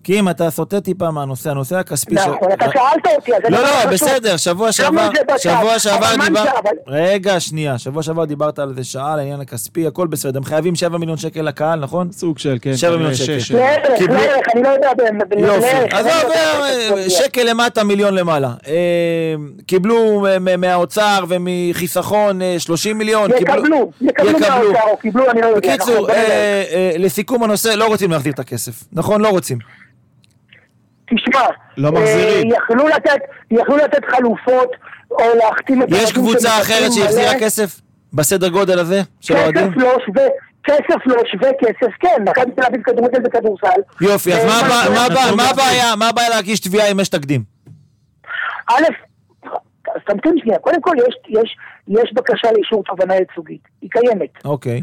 [0.03, 2.31] קים, אתה סוטה טיפה מהנושא, הנושא הכספי של...
[2.31, 3.91] נכון, אתה שאלת אותי, אז לא, לא.
[3.91, 5.37] בסדר, שבוע שעבר, זה?
[5.37, 6.41] שבוע שעבר אבל מה דיבר...
[6.43, 6.59] נשאר?
[6.59, 10.43] אבל- רגע, שנייה, שבוע שעבר דיברת על איזה שעה, על העניין הכספי, הכל בסדר, הם
[10.43, 12.11] חייבים 7 מיליון שקל לקהל, נכון?
[12.11, 12.75] סוג של, כן.
[12.75, 14.06] שבע כנראה מיליון שקל.
[14.07, 14.89] קיבלו- אני לא יודע
[15.37, 18.49] יופי, עזוב, אני לא יודע אה, כסף שקל למטה, מיליון למעלה.
[18.67, 18.73] אה,
[19.67, 23.31] קיבלו אה, מהאוצר ומחיסכון אה, 30 מיליון.
[23.31, 25.59] יקבלו, יקבלו מהאוצר, או קיבלו, אני לא יודע.
[25.75, 26.09] נכון, בקיצור.
[26.09, 26.15] אה,
[26.71, 28.83] אה, לסיכום הנושא, לא רוצים להחזיר את הכסף.
[28.93, 29.21] נכון?
[29.21, 29.57] לא רוצים.
[31.15, 31.41] תשמע,
[31.77, 32.51] לא מחזירים.
[32.51, 33.19] אה, יכלו לתת,
[33.51, 34.69] יכלו לתת חלופות,
[35.11, 37.39] או להחתים את יש קבוצה אחרת שהחזירה.
[37.39, 37.81] כסף
[38.13, 39.71] בסדר גודל הזה של האוהדים?
[39.71, 40.23] כסף לא שווה,
[40.67, 43.81] כסף לא שווה כסף, כן, מכבי תל אביב כדורגל וכדורסל.
[44.01, 45.49] יופי, אז אה, מה.
[45.49, 45.95] הבעיה?
[45.95, 47.43] מה הבעיה להגיש תביעה אם יש תקדים?
[48.69, 48.83] א',
[49.95, 54.45] אז תמתין שנייה, קודם כל יש, יש, יש בקשה לאישור תובנה ייצוגית, היא קיימת.
[54.45, 54.81] אוקיי.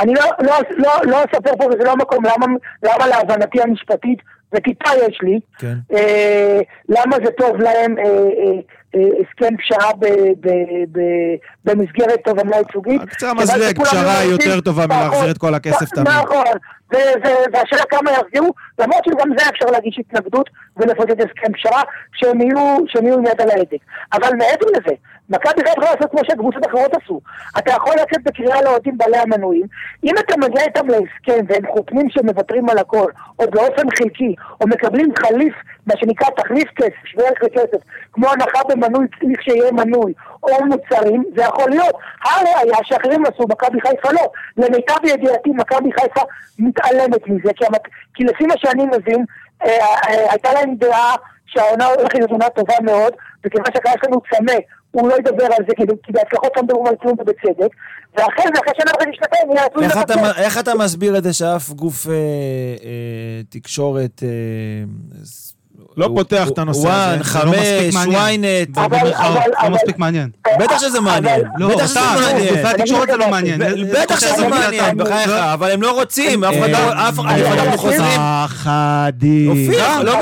[0.00, 2.46] אני לא, לא, לא, לא אספר פה, וזה לא המקום, למה,
[2.82, 4.18] למה להבנתי המשפטית,
[4.52, 5.74] וטיפה יש לי, כן.
[5.92, 8.60] אה, למה זה טוב להם אה, אה,
[8.94, 10.06] הסכם פשרה ב-
[10.40, 13.02] ב- ב- במסגרת תובענה ייצוגית.
[13.10, 16.08] קצה המזלג, פשרה יותר טובה מלהחזיר את כל הכסף תמיד.
[16.08, 16.44] נכון,
[17.52, 21.82] והשאלה כמה יחזירו, למרות שגם זה אפשר להגיש התנגדות ולפוצץ הסכם פשרה,
[22.14, 23.78] שהם יהיו עם יד על ההדק.
[24.12, 24.94] אבל מעבר לזה,
[25.30, 27.20] מכבי חיפה יכולה לעשות כמו שקבוצות אחרות עשו.
[27.58, 29.66] אתה יכול לצאת בקריאה לאוהדים בעלי המנויים,
[30.04, 34.66] אם אתה מגיע איתם להסכם והם חותמים שהם מוותרים על הכל, או באופן חלקי, או
[34.66, 35.54] מקבלים חליף,
[35.86, 41.24] מה שנקרא תחליף כסף, שווה ערך לכסף, כמו הנחה במנוי, צריך שיהיה מנוי, או מוצרים,
[41.36, 41.94] זה יכול להיות.
[42.24, 44.28] הראיה שאחרים עשו, מכבי חיפה לא.
[44.56, 46.20] למיטב ידיעתי, מכבי חיפה
[46.58, 47.82] מתעלמת מזה, כי, המת...
[48.14, 49.24] כי לפי מה שאני מבין,
[49.64, 49.68] אה,
[50.08, 51.14] אה, הייתה להם דעה
[51.46, 53.12] שהעונה הולכת להיות עונה טובה מאוד,
[53.46, 54.58] וכיוון שהקהל שלנו צמא,
[54.90, 57.74] הוא לא ידבר על זה, כי, בהצלחות לא מדברים על כלום ובצדק,
[58.14, 60.42] ואחרי זה, אחרי שנה וחצי שנתיים, איך אתה, לבצע.
[60.42, 64.22] איך אתה מסביר את זה שאף גוף אה, אה, תקשורת...
[64.22, 64.84] אה,
[65.96, 68.70] לא פותח את הנושא וואן, הזה, זה לא מספיק חמש, מעניין.
[68.74, 68.80] ynet,
[69.64, 70.30] לא מספיק מעניין.
[70.60, 71.40] בטח שזה מעניין.
[71.58, 72.54] לא, בטח שזה מעניין.
[72.54, 73.60] גופי התקשורת זה לא מעניין.
[74.02, 76.78] בטח שזה מעניין, בחייך, אבל הם לא רוצים, אף אחד לא,
[77.08, 78.20] אף אחד, אנחנו חוזרים.
[78.44, 79.50] פחדים.
[79.50, 80.12] אופיר, לא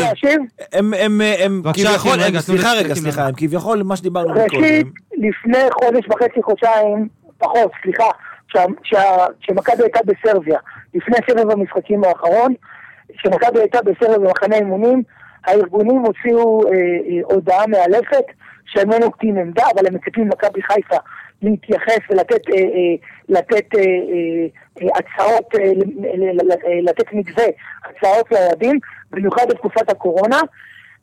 [0.00, 0.40] להשיב?
[0.72, 3.26] הם, הם, הם בבקשה, כביכול, סליחה רגע, סליחה.
[3.26, 4.90] הם כביכול, מה שדיברנו ראשית, קודם.
[5.28, 8.04] לפני חודש וחצי, חודשיים, פחות, סליחה,
[8.52, 10.58] שה- שה- שמכבי הייתה בסרביה,
[10.94, 12.54] לפני סבב המשחקים האחרון,
[13.18, 15.02] שמכבי הייתה בסרביה במחנה אימונים,
[15.44, 18.24] הארגונים הוציאו אה, אה, הודעה מאלפת
[18.66, 20.96] שהם לא נוקטים עמדה, אבל הם מצפים ממכבי חיפה
[21.42, 22.42] להתייחס ולתת
[23.28, 23.64] לתת,
[24.76, 25.54] הצעות,
[26.82, 27.44] לתת מתווה,
[27.84, 28.78] הצעות לאוהדים,
[29.10, 30.40] במיוחד בתקופת הקורונה.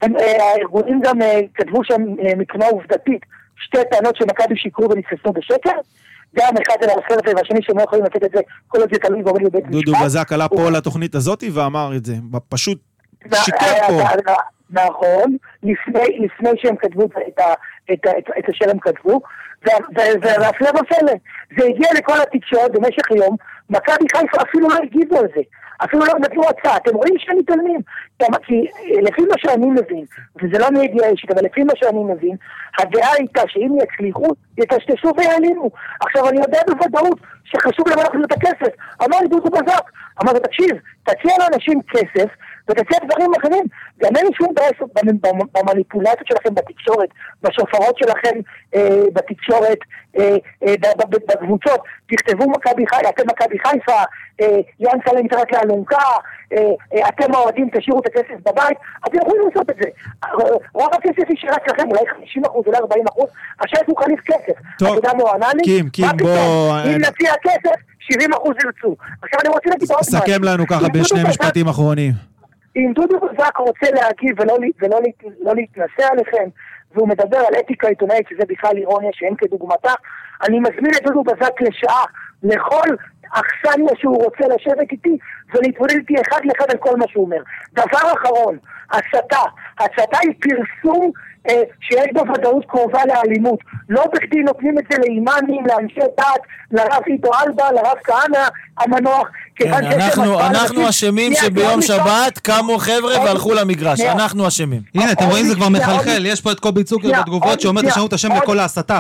[0.04, 0.08] אה,
[0.44, 1.20] הארגונים גם
[1.54, 2.02] כתבו שם
[2.38, 3.26] מבחינה עובדתית
[3.58, 5.78] שתי טענות שמכבי שיקרו ונתפסו בשקר.
[6.36, 9.22] גם אחד על הסרט והשני שהם לא יכולים לתת את זה כל עוד זה תלוי
[9.24, 9.72] ועומד בבית משפט.
[9.72, 12.14] דודו בזק עלה פה לתוכנית הזאת ואמר את זה.
[12.50, 12.80] פשוט
[13.34, 14.02] שיקר אה, פה.
[14.02, 14.36] אה, אה,
[14.70, 17.08] נכון, לפני, שהם כתבו
[17.94, 19.22] את, אשר הם כתבו,
[20.22, 21.14] והפלא ופלא,
[21.58, 23.36] זה הגיע לכל התקשורת במשך יום,
[23.70, 25.42] מכבי חיפה אפילו לא הגיבו על זה,
[25.84, 27.80] אפילו לא נתנו הצעה, אתם רואים שהם מתעלמים,
[28.20, 30.06] כי אה, לפי מה שאני מבין,
[30.42, 32.36] וזה לא מידיעה אישית, אבל לפי מה שאני מבין,
[32.80, 35.70] הדעה הייתה שאם יצליחו, יטשטשו ויעלימו.
[36.02, 39.84] עכשיו אני יודע בוודאות שחשוב להם להחזיר את הכסף, אמר לי דודו בזק,
[40.24, 40.72] אמרתי תקשיב,
[41.04, 42.30] תציע לאנשים כסף,
[42.70, 43.64] ותציע דברים אחרים.
[44.04, 47.10] גם אין לי שום בעיה במ- במ- במניפולציות שלכם בתקשורת,
[47.44, 48.40] בשופרות שלכם
[48.76, 49.78] אה, בתקשורת,
[50.20, 50.36] אה,
[50.68, 50.74] אה,
[51.30, 51.80] בקבוצות.
[52.12, 54.00] תכתבו מכבי חיפה, אתם מכבי חיפה,
[54.42, 54.48] אה,
[54.80, 55.98] ינקלה מתחת לאלונקה,
[56.54, 56.58] אה,
[56.94, 59.90] אה, אתם האוהדים תשאירו את הכסף בבית, אתם יכולים לעשות את זה.
[60.24, 60.30] אה,
[60.74, 63.28] רוב הכסף יישאר אצלכם, אולי 50% אולי 40%,
[63.62, 64.54] השייט הוא חליף כסף.
[64.80, 65.64] טוב, אתה יודע מה הוא ענה לי?
[65.64, 66.06] קים, קים?
[66.18, 66.30] בוא,
[66.86, 67.76] אם אה, נציע כסף,
[68.14, 68.16] 70%
[68.66, 68.96] ירצו.
[69.22, 70.12] עכשיו אני רוצה להגיד עוד משהו.
[70.20, 72.12] סכם לנו ככה אם בשני משפטים אחרונים.
[72.76, 75.00] אם דודו בזק רוצה להגיב ולא, ולא,
[75.40, 76.50] לא להתנשא עליכם,
[76.94, 79.94] והוא מדבר על אתיקה עיתונאית, שזה בכלל אירוניה שאין כדוגמתה,
[80.48, 82.04] אני מזמין את דודו בזק לשעה,
[82.44, 82.96] לכל
[83.32, 85.18] אכסניה שהוא רוצה לשבת איתי,
[85.54, 87.42] ולהתמודד איתי אחד לאחד על כל מה שהוא אומר.
[87.74, 88.58] דבר אחרון,
[88.92, 89.42] הסתה.
[89.80, 91.12] הסתה היא פרסום
[91.50, 93.60] אה, שיש בו ודאות קרובה לאלימות.
[93.90, 99.28] לא בכדי נותנים את זה לאימאמים, לאנשי דת, לרב עידו אלבה, לרב כהנא המנוח.
[99.56, 100.90] כן, אנחנו, אנחנו.
[100.90, 104.14] אשמים שביום שבת קמו חבר'ה והלכו למגרש, שנייה.
[104.14, 104.82] אנחנו אשמים.
[104.96, 108.14] הנה, אתם רואים, זה כבר מחלחל, יש פה את קובי צוקר בתגובות שאומר, תשנו את
[108.14, 109.00] השם לכל ההסתה.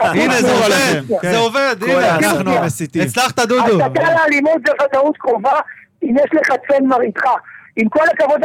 [0.00, 1.02] הנה, זה עובד.
[1.22, 2.16] זה עובד, הנה.
[2.16, 2.50] אנחנו.
[2.50, 3.02] המסיתים.
[3.02, 3.84] הצלחת, דודו.
[3.84, 5.60] הסתה לאלימות זה ודאות קרובה,
[6.04, 7.24] אם יש לך צאן מרעיתך.
[7.76, 8.40] עם כל הכבוד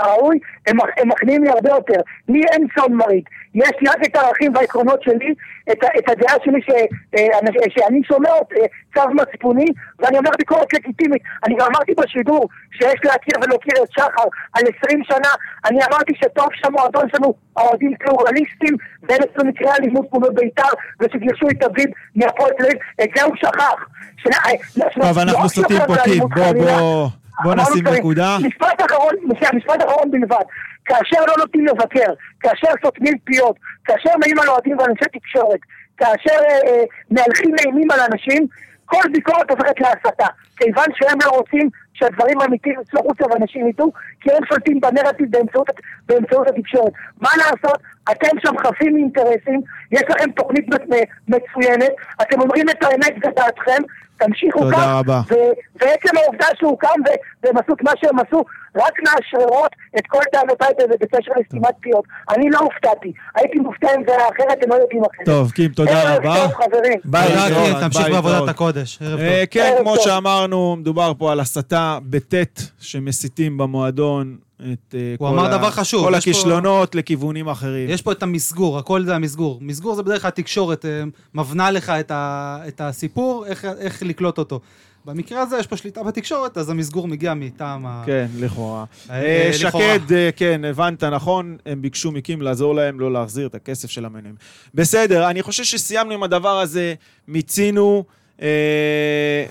[0.00, 0.76] הראוי, הם
[1.08, 2.00] מכניעים לי הרבה יותר.
[2.28, 3.24] לי אין צאן מרעיט.
[3.54, 5.34] יש לי רק את הערכים והעקרונות שלי,
[5.72, 6.70] את את הדעה שלי ש-
[7.18, 9.64] אה, אנ- שאני שומע את אה, צו מצפוני,
[9.98, 11.22] ואני אומר ביקורת לגיטימית.
[11.46, 15.28] אני גם אמרתי בשידור שיש להכיר ולהוקיר את שחר על 20 שנה.
[15.64, 20.68] אני אמרתי שטוב שהמועדון שלנו, האוהדים פלורליסטים, אצלנו מקרה אלימות כמו בביתר,
[21.00, 21.86] ושגירשו את אביב
[22.16, 23.74] מהפועל תל אביב, את זה הוא שכח.
[24.16, 24.52] שנה- אה,
[25.00, 25.94] טוב, לא אנחנו רק סוטים פה.
[26.06, 26.52] אלימות בוא.
[26.52, 27.08] בוא,
[27.44, 27.86] בוא נשים.
[27.88, 28.36] נקודה.
[28.46, 29.14] משפט אחרון,
[29.54, 30.42] משפט אחרון בלבד.
[30.84, 35.60] כאשר לא נותנים לבקר, כאשר סותמים פיות, כאשר מעימים על אוהדים ואנשי תקשורת,
[35.96, 38.46] כאשר אה, אה, מהלכים אימים על אנשים,
[38.84, 40.26] כל ביקורת הופכת להסתה.
[40.56, 45.70] כיוון שהם לא רוצים שהדברים האמיתיים יצאו החוצה ואנשים ידעו, כי הם שולטים בנרטיב באמצעות,
[46.06, 46.92] באמצעות התקשורת.
[47.20, 47.78] מה לעשות?
[48.12, 49.60] אתם שם חפים מאינטרסים,
[49.92, 51.90] יש לכם תוכנית מצ- מצוינת,
[52.22, 53.82] אתם אומרים את האמת בדעתכם,
[54.16, 55.20] תמשיכו תודה כך, רבה.
[55.30, 57.00] ו- ועצם העובדה שהוא קם
[57.42, 58.44] והם עשו את מה שהם עשו,
[58.76, 62.04] רק מאשררות את כל טענותיי בזה בקשר לסתימת פיות.
[62.30, 63.12] אני לא הופתעתי.
[63.36, 65.26] הייתי מופתע אם זה היה אחרת, הם לא יודעים אחרת.
[65.26, 66.36] טוב, קים, תודה ערב רבה.
[66.42, 66.98] טוב, חברים.
[67.04, 68.48] ביי, קים, תמשיך בעבודת.
[68.48, 68.98] הקודש.
[69.02, 69.20] ערב טוב.
[69.20, 70.04] אה, כן, ערב כמו טוב.
[70.04, 74.36] שאמרנו, מדובר פה על הסתה בטי"ת שמסיתים במועדון
[74.72, 77.90] את אה, הוא כל אמר ה- דבר חשוב, כל יש פה- הכישלונות לכיוונים אחרים.
[77.90, 79.58] יש פה את המסגור, הכל זה המסגור.
[79.60, 81.02] מסגור זה בדרך כלל התקשורת אה,
[81.34, 84.60] מבנה לך את, ה, את הסיפור, איך, איך לקלוט אותו.
[85.04, 88.02] במקרה הזה יש פה שליטה בתקשורת, אז המסגור מגיע מטעם ה...
[88.06, 88.84] כן, לכאורה.
[89.10, 89.52] אה, אה.
[89.52, 94.04] שקד, אה, כן, הבנת נכון, הם ביקשו מקים לעזור להם לא להחזיר את הכסף של
[94.04, 94.34] המנויים.
[94.74, 96.94] בסדר, אני חושב שסיימנו עם הדבר הזה,
[97.28, 98.04] מיצינו.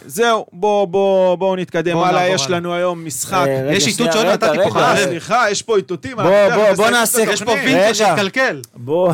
[0.05, 2.49] זהו, בואו בוא, בוא נתקדם בואו הלאה, יש.
[2.49, 3.45] לנו היום משחק.
[3.71, 4.79] יש איתות שעוד נתתי פה.
[4.79, 6.17] אה, סליחה, יש פה איתותים.
[6.17, 7.21] בוא, בוא, בוא נעשה-.
[7.21, 7.51] יש פה.
[7.51, 8.61] וינטר שהתקלקל.
[8.75, 9.13] בוא,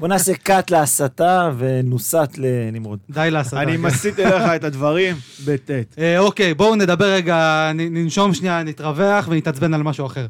[0.00, 2.98] בוא נעשה קאט להסתה ונוסת לנמרוד.
[3.10, 3.62] די להסתה.
[3.62, 5.94] אני מסיט אליך את הדברים בטי"ת.
[5.98, 10.26] אה, אוקיי, בואו נדבר רגע, ננשום שנייה, נתרווח ונתעצבן על משהו אחר.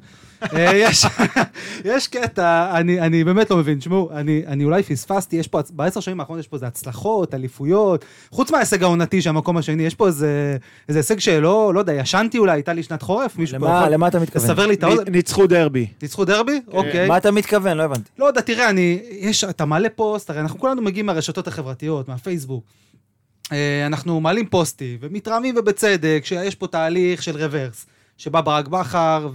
[0.55, 1.07] אה, יש,
[1.91, 6.01] יש קטע, אני, אני באמת לא מבין, תשמעו, אני, אני אולי פספסתי, יש פה, בעשר
[6.01, 10.57] שנים האחרונות יש פה איזה הצלחות, אליפויות, חוץ מההישג העונתי שהמקום השני, יש פה איזה,
[10.89, 13.93] איזה הישג שלא, לא יודע, ישנתי אולי, הייתה לי שנת חורף, מישהו פה למה יכול
[13.93, 14.45] למה אתה מתכוון?
[14.45, 15.87] לסבר לי את האוזן, ניצחו דרבי.
[16.03, 16.61] ניצחו דרבי?
[16.73, 17.09] אוקיי.
[17.09, 17.77] מה אתה מתכוון?
[17.77, 18.11] לא הבנתי.
[18.19, 22.65] לא יודע, תראה, אני, יש, אתה מעלה פוסט, הרי אנחנו כולנו מגיעים מהרשתות החברתיות, מהפייסבוק.
[23.53, 29.29] אה, אנחנו מעלים פוסטים, ומתרעמים ובצדק, שיש פה תהליך של רוורס, שבא ברק בכר,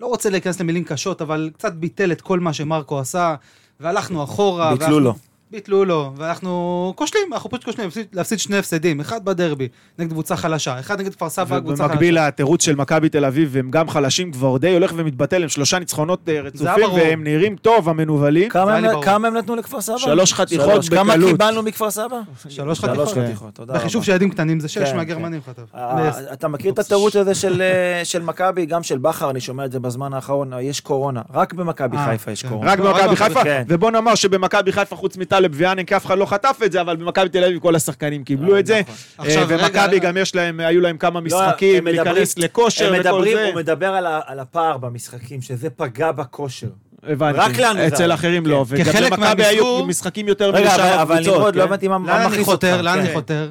[0.00, 3.34] ולא רוצה להיכנס למילים קשות, אבל קצת ביטל את כל מה שמרקו עשה,
[3.80, 4.70] והלכנו אחורה.
[4.72, 5.14] ביטלו ואנחנו- לו.
[5.50, 10.36] ביטלו לו, ואנחנו כושלים, אנחנו פשוט כושלים, להפסיד, להפסיד שני הפסדים, אחד בדרבי, נגד קבוצה
[10.36, 11.84] חלשה, אחד נגד כפר סבא, קבוצה חלשה.
[11.84, 15.78] ובמקביל התירוץ של מכבי תל אביב, הם גם חלשים, כבר די הולך ומתבטל, הם שלושה
[15.78, 16.90] ניצחונות אה, רצופים.
[16.94, 18.48] והם נראים טוב, המנוולים.
[18.48, 19.02] כמה הם-.
[19.02, 19.98] כמה הם נתנו לכפר סבא?
[19.98, 20.88] שלוש חתיכות שלוש.
[20.88, 21.30] כמה בקלות.
[21.30, 22.20] קיבלנו מכפר סבא?
[22.48, 23.24] שלוש שלוש חתיכות.
[23.24, 23.80] חתיכות, תודה רבה.
[23.80, 25.74] בחישוב של ילדים קטנים זה שש כן, מהגרמנים חטף.
[25.74, 29.64] אה, אתה מכיר את הטעות הזה של, אה, של מכבי, גם של בכר, אני שומע
[29.64, 31.22] את זה בזמן האחרון, יש קורונה.
[31.34, 32.48] רק במכבי חיפה יש כן.
[32.48, 32.70] קורונה.
[32.72, 33.62] רק לא, במכבי במכבי, חיפה, כן.
[33.68, 37.28] ובוא נאמר שבמכבי חיפה חוץ מטלב ויאנק אף אחד לא חטף את זה, אבל במכבי
[37.28, 38.80] תל אביב כל השחקנים קיבלו אה, את זה.
[39.18, 39.30] נכון.
[39.30, 43.00] אה, רגע, ומכבי גם יש להם, היו להם כמה לא, משחקים, להיכנס לכושר הם וכל
[43.10, 43.46] מדברים, זה.
[43.46, 43.86] הוא מדבר
[44.26, 46.66] על הפער במשחקים, שזה פגע בכושר.
[47.02, 47.38] הבנתי.
[47.38, 48.14] רק לנו זה אצל היה.
[48.14, 48.50] אחרים כן.
[48.50, 48.64] לא.
[48.68, 51.68] וגם כחלק במכבי היו משחקים יותר רגע, אבל- משאר אבל הקבוצות, נמרוד, לא כן?
[51.68, 52.52] הבנתי מה מה לאן אני מכניס אותך.
[52.52, 52.82] חותר?
[52.82, 53.00] לאן כן.
[53.00, 53.50] אני חותר?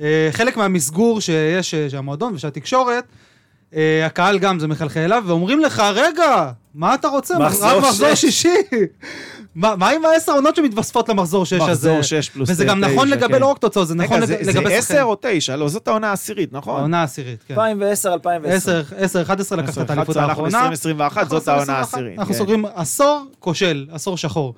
[0.00, 3.04] אה, חלק מהמסגור שיש, שהמועדון ושהתקשורת,
[4.06, 7.38] הקהל גם, זה מחלחל אליו, ואומרים לך, רגע, מה אתה רוצה?
[7.38, 8.48] מחזור רק מחזור שש." שישי.
[9.54, 11.64] מה מה עם העשר עונות שמתווספות למחזור שש הזה?
[11.64, 13.40] מחזור שש פלוס וזה גם תשע, נכון לגבי כן.
[13.40, 14.74] לא רק תוצאות, זה נכון זה- לגבי זה שחקן.
[14.74, 15.56] עשר או תשע?
[15.56, 16.78] לא, זאת העונה העשירית, נכון?
[16.78, 17.54] העונה העשירית, כן.
[17.54, 18.80] 2010, 2010.
[18.80, 20.58] 10, 10, 11 לקחת את האליפות 11, אנחנו האחרונה.
[20.58, 21.94] 2021, זאת העונה 21.
[21.94, 22.18] העשירית.
[22.18, 22.38] אנחנו כן.
[22.38, 24.54] סוגרים עשור כושל, עשור שחור.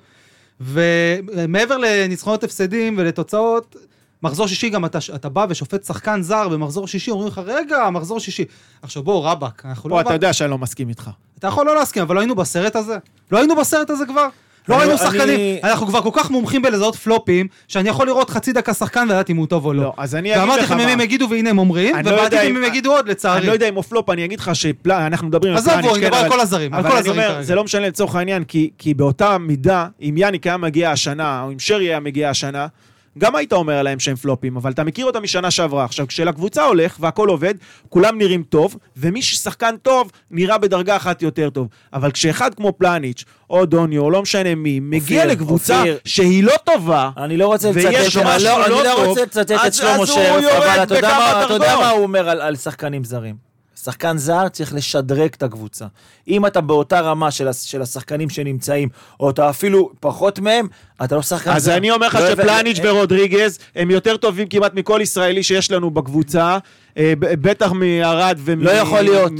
[0.61, 3.75] ומעבר לניצחונות הפסדים ולתוצאות,
[4.23, 8.19] מחזור שישי גם אתה, אתה בא ושופט שחקן זר במחזור שישי, אומרים לך, רגע, מחזור
[8.19, 8.45] שישי.
[8.81, 9.95] עכשיו בוא, רבאק, אנחנו לא...
[9.95, 11.09] פה אתה יודע שאני לא מסכים איתך.
[11.39, 12.97] אתה יכול לא להסכים, אבל לא היינו בסרט הזה?
[13.31, 14.27] לא היינו בסרט הזה כבר?
[14.69, 18.29] לא אני- היינו אני- שחקנים, אנחנו כבר כל כך מומחים בלזהות פלופים, שאני יכול לראות
[18.29, 19.83] חצי דקה שחקן ולדעת אם הוא טוב או לא.
[19.83, 20.91] לא, אז אני אגיד ואמרתי לך לכם אם מה.
[20.91, 23.37] הם יגידו והנה הם אומרים, אני לא ובעתיד אם- הם יגידו עוד, לצערי.
[23.39, 25.97] אני לא יודע אם הוא פלופ, אני אגיד לך שאנחנו מדברים על עזוב, פלניץ', בוא,
[25.99, 27.43] כן, על כל הזרים, על אבל כל אני הזרים אומר, כרגע.
[27.43, 31.51] זה לא משנה לצורך העניין, כי- כי באותה מידה, אם יאניק היה מגיע השנה, או
[31.51, 32.67] אם שרי היה מגיע השנה,
[33.17, 35.83] גם היית אומר עליהם שהם פלופים, אבל אתה מכיר אותם משנה שעברה.
[35.85, 37.53] עכשיו, כשלקבוצה הולך והכל עובד,
[37.89, 41.67] כולם נראים טוב, ומי ששחקן טוב, נראה בדרגה אחת יותר טוב.
[41.93, 45.97] אבל כשאחד כמו פלניץ', או דוניו, או לא משנה מי, מגיע אופיר, לקבוצה אופיר.
[46.05, 49.13] שהיא לא טובה, אני לא רוצה לצטט, לא- לא לא
[49.67, 50.95] את שלמה שרף, אבל אתה
[51.53, 51.77] יודע.
[51.79, 53.50] מה הוא אומר על- על שחקנים זרים.
[53.83, 55.85] שחקן זר צריך לשדרג את הקבוצה.
[56.27, 58.89] אם אתה באותה רמה של, של השחקנים שנמצאים,
[59.19, 60.67] או אתה אפילו פחות מהם,
[61.03, 61.77] אתה לא שחקן אז זר.
[61.77, 66.57] אני אומר לך לא שפלניץ' ורודריגז הם יותר טובים כמעט מכל ישראלי שיש לנו בקבוצה,
[67.19, 68.63] בטח מערד ומ...
[68.63, 69.31] לא יכול להיות.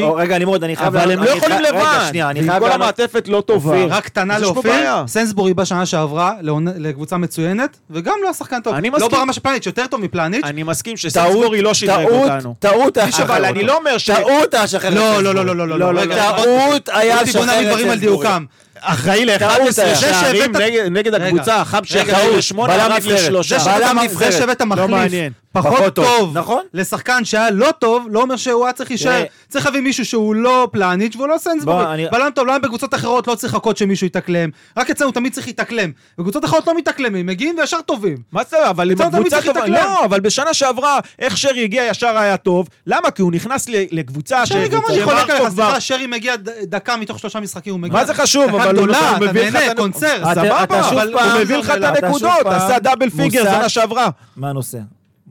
[0.00, 0.96] לא, רגע, נמרוד, אני חייב...
[0.96, 3.70] אבל הם לא יכולים חייב- רגע, לבד, שנייה, אני חייב כל המעטפת לא טובה.
[3.76, 4.72] אופיר, רק קטנה לאופיר.
[5.06, 6.32] סנסבורי בשנה שעברה
[6.76, 8.74] לקבוצה מצוינת, וגם לא שחקן טוב.
[8.74, 9.10] אני לא מסכים.
[9.10, 10.44] ברמה של פלניץ', יותר טוב מפלניץ'.
[10.44, 12.54] אני מסכים שסנסבורי לא שדרג טעות, אותנו.
[12.58, 13.44] טעות לשחרר אבל.
[13.44, 14.10] אני לא אומר ש...
[14.10, 15.22] טעות את לא.
[15.22, 16.02] לא, לא, לא, לא, לא, לא,
[16.36, 18.38] טעות היה לשחרר.
[18.80, 19.42] אחראי ל-11
[19.82, 19.94] היה.
[19.96, 20.52] שערים
[20.90, 22.36] נגד- הקבוצה, חב רגע, שאחראי טעות.
[22.36, 23.04] לשמונה, נבחרת.
[23.04, 23.58] לשלושה.
[23.58, 24.32] זה בלם שהבאת- נבחרת.
[24.32, 25.32] זה שהבאת לא מחליף.
[25.54, 26.62] פחות פחות טוב, טוב נכון.
[26.74, 29.10] לשחקן שהיה לא טוב, לא אומר שהוא היה צריך להישאר.
[29.10, 29.24] תראה.
[29.48, 31.94] צריך להביא מישהו שהוא לא פלניץ' והוא לא בוא, סנסבורי.
[31.94, 34.50] אני- בלם טוב, למה בקבוצות אחרות לא צריך לחכות שמישהו יתאקלם?
[34.76, 35.90] רק אצלנו תמיד צריך להתאקלם.
[36.18, 38.16] בקבוצות אחרות לא מתאקלמים, מגיעים וישר טובים.
[38.32, 39.66] מה זה, אבל תמיד הקבוצה טובה.
[39.66, 43.10] לא, אבל בשנה שעברה, איך שרי הגיע ישר היה טוב, למה?
[43.10, 47.40] כי הוא נכנס לקבוצה שרי גם אני חולק עליך, סליחה, שרי מגיע דקה מתוך שלושה
[47.40, 47.94] משחקים, הוא מגיע.
[47.98, 52.78] מה זה חשוב, אבל הוא מביא לך את סבבה, הוא מביא לך את הנקודות, עשה
[52.78, 53.42] דאבל פיגר.
[53.44, 54.08] שנה שעברה.
[54.36, 54.78] מה הנושא?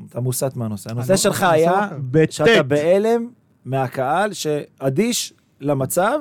[0.09, 0.91] אתה מוסת מהנושא.
[0.91, 1.87] הנושא אני- שלך היה.
[2.29, 3.27] שאתה בהלם
[3.65, 6.19] מהקהל שאדיש למצב,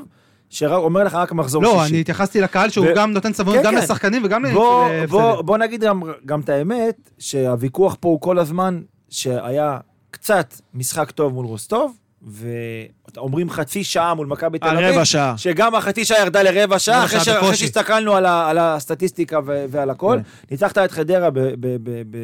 [0.51, 1.77] שאומר לך רק מחזור שישי.
[1.77, 3.79] לא, אני התייחסתי לקהל שהוא ו- גם נותן סבלנות כן, גם כן.
[3.83, 5.07] לשחקנים וגם בוא, להפסדים.
[5.09, 9.79] בוא, בוא נגיד גם, גם את האמת, שהוויכוח פה הוא כל הזמן שהיה
[10.11, 15.35] קצת משחק טוב מול רוסטוב, ואומרים חצי שעה מול מכבי תל אביב, הרבע שעה.
[15.39, 17.29] שגם החצי שעה ירדה לרבע שעה, רבע אחרי, ש...
[17.29, 17.57] אחרי.
[17.57, 18.51] שהסתכלנו על, ה...
[18.51, 19.65] על הסטטיסטיקה ו...
[19.71, 20.19] ועל הכל.
[20.23, 20.47] כן.
[20.51, 21.39] ניצחת את חדרה ב...
[21.41, 21.57] ב...
[21.61, 22.03] ב...
[22.11, 22.19] ב...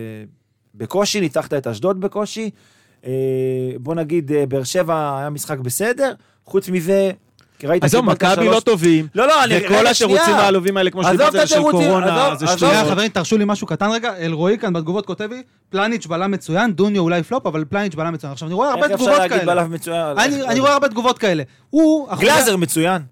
[0.78, 2.50] בקושי, ניצחת את אשדוד בקושי.
[3.06, 3.10] אה,
[3.78, 6.12] בוא נגיד, אה, באר שבע היה משחק בסדר,
[6.44, 7.10] חוץ מזה,
[7.64, 7.84] ראית...
[7.84, 9.06] עזוב, מכבי לא טובים.
[9.14, 9.54] לא, לא, אני...
[9.66, 10.34] וכל התירוצים.
[10.34, 12.46] העלובים האלה, כמו שדיברת על זה של קורונה, זה.
[12.46, 12.74] שטויות.
[12.74, 14.16] שנייה, חברים, תרשו לי משהו קטן רגע.
[14.16, 18.32] אלרועי כאן בתגובות כותב לי, פלניץ' בלם מצוין, דוניו אולי פלופ, אבל פלניץ' בלם מצוין.
[18.32, 19.54] עכשיו, אני רואה הרבה איך אפשר תגובות להגיד כאלה.
[19.54, 20.18] בלם מצוין?
[20.18, 21.42] אני אני רואה הרבה תגובות כאלה.
[21.70, 23.02] הוא גלאזר מצוין.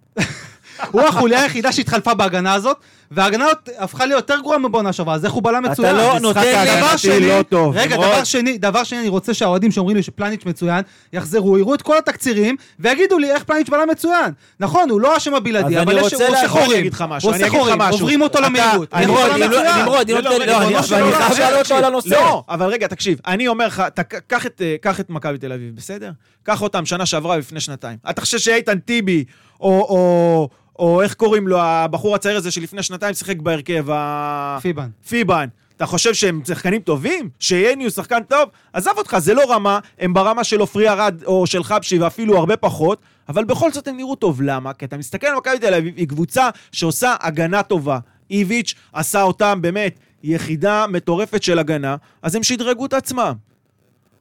[0.91, 2.77] הוא החוליה היחידה שהתחלפה בהגנה הזאת,
[3.11, 5.97] וההגנה הזאת הפכה להיות יותר גרועה מבעונה שעברה, אז איך הוא בלם אתה מצוין?
[5.97, 7.77] לא משחק נותן לי- הגנתי שני- לא טוב.
[7.77, 7.97] רגע.
[7.97, 11.99] דבר שני, דבר שני, אני רוצה שהאוהדים שאומרים לי שפלניץ' מצוין, יחזרו, יראו את כל
[11.99, 14.33] התקצירים, ויגידו לי איך פלניץ' בלם מצוין.
[14.61, 16.87] נכון, הוא לא האשם הבלעדי, אז אבל אני יש, רוצה הוא עושה חורים.
[17.23, 17.81] הוא עושה חורים.
[17.83, 18.95] עוברים אותו אתה- למהירות.
[18.95, 21.71] נמרוד, אני לא, לא, עולם, חייב לעלות.
[21.71, 22.09] על הנושא.
[22.15, 25.39] לא, אבל רגע, תקשיב, אני אומר לך, אתה ק- קח את, אה, קח את מכבי
[25.39, 26.11] תל אביב, בסדר?
[26.43, 27.97] קח אותם שנה שעברה ולפני שנתיים.
[28.11, 29.25] אתה חושב שאיתן טיבי,
[29.61, 34.59] או, או, איך קוראים לו, הבחור הצעיר הזה שלפני שנתיים שיחק בהרכב, ה...
[34.62, 34.89] פיבן.
[35.09, 35.49] פיבן.
[35.77, 37.29] אתה חושב שהם שחקנים טובים?
[37.39, 38.49] שיני הוא שחקן טוב?
[38.73, 42.57] עזוב אותך, זה לא רמה, הם ברמה של עופרי ארד או של חבשי ואפילו הרבה
[42.57, 44.43] פחות, אבל בכל זאת הם נראו טוב.
[44.43, 44.73] למה?
[44.73, 47.99] כי אתה מסתכל על מכבי תל אביב, היא קבוצה שעושה הגנה טובה.
[48.31, 53.33] איביץ' עשה אותם באמת יחידה מטורפת של הגנה, אז הם שדרגו את עצמם.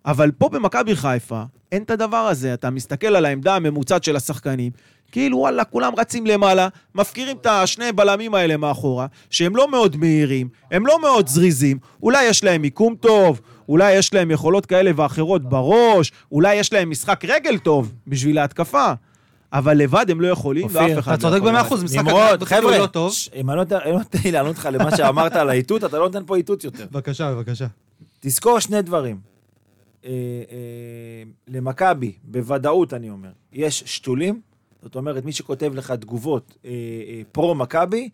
[0.06, 2.54] אבל פה במכבי חיפה, אין את הדבר הזה.
[2.54, 4.72] אתה מסתכל על העמדה הממוצעת של השחקנים,
[5.16, 10.50] כאילו וואלה, כולם רצים למעלה, מפקירים את השני בלמים האלה מאחורה, שהם לא מאוד מהירים,
[10.72, 15.50] הם לא מאוד זריזים, אולי יש להם מיקום טוב, אולי יש להם יכולות כאלה ואחרות
[15.50, 18.94] בראש, אולי יש להם משחק רגל טוב בשביל ההתקפה,
[19.54, 21.68] אבל לבד הם לא יכולים, אופיר, ואף אחד אתה לא צודק יכול במאה לעשות.
[21.80, 23.14] אחוז, משחק נמרוד, חבר'ה, לא טוב.
[23.36, 26.06] אם אני לא נותן- אני לא לי לענות לך למה שאמרת על האיתות, אתה לא
[26.06, 26.86] נותן פה איתות יותר.
[26.92, 27.66] בבקשה, בבקשה.
[28.20, 29.18] תזכור שני דברים.
[30.06, 30.16] אה, אה,
[31.48, 34.42] למכבי, בוודאות אני אומר, יש שתולים,
[34.86, 38.10] זאת אומרת, מי שכותב לך תגובות אה, אה, פרו-מכבי,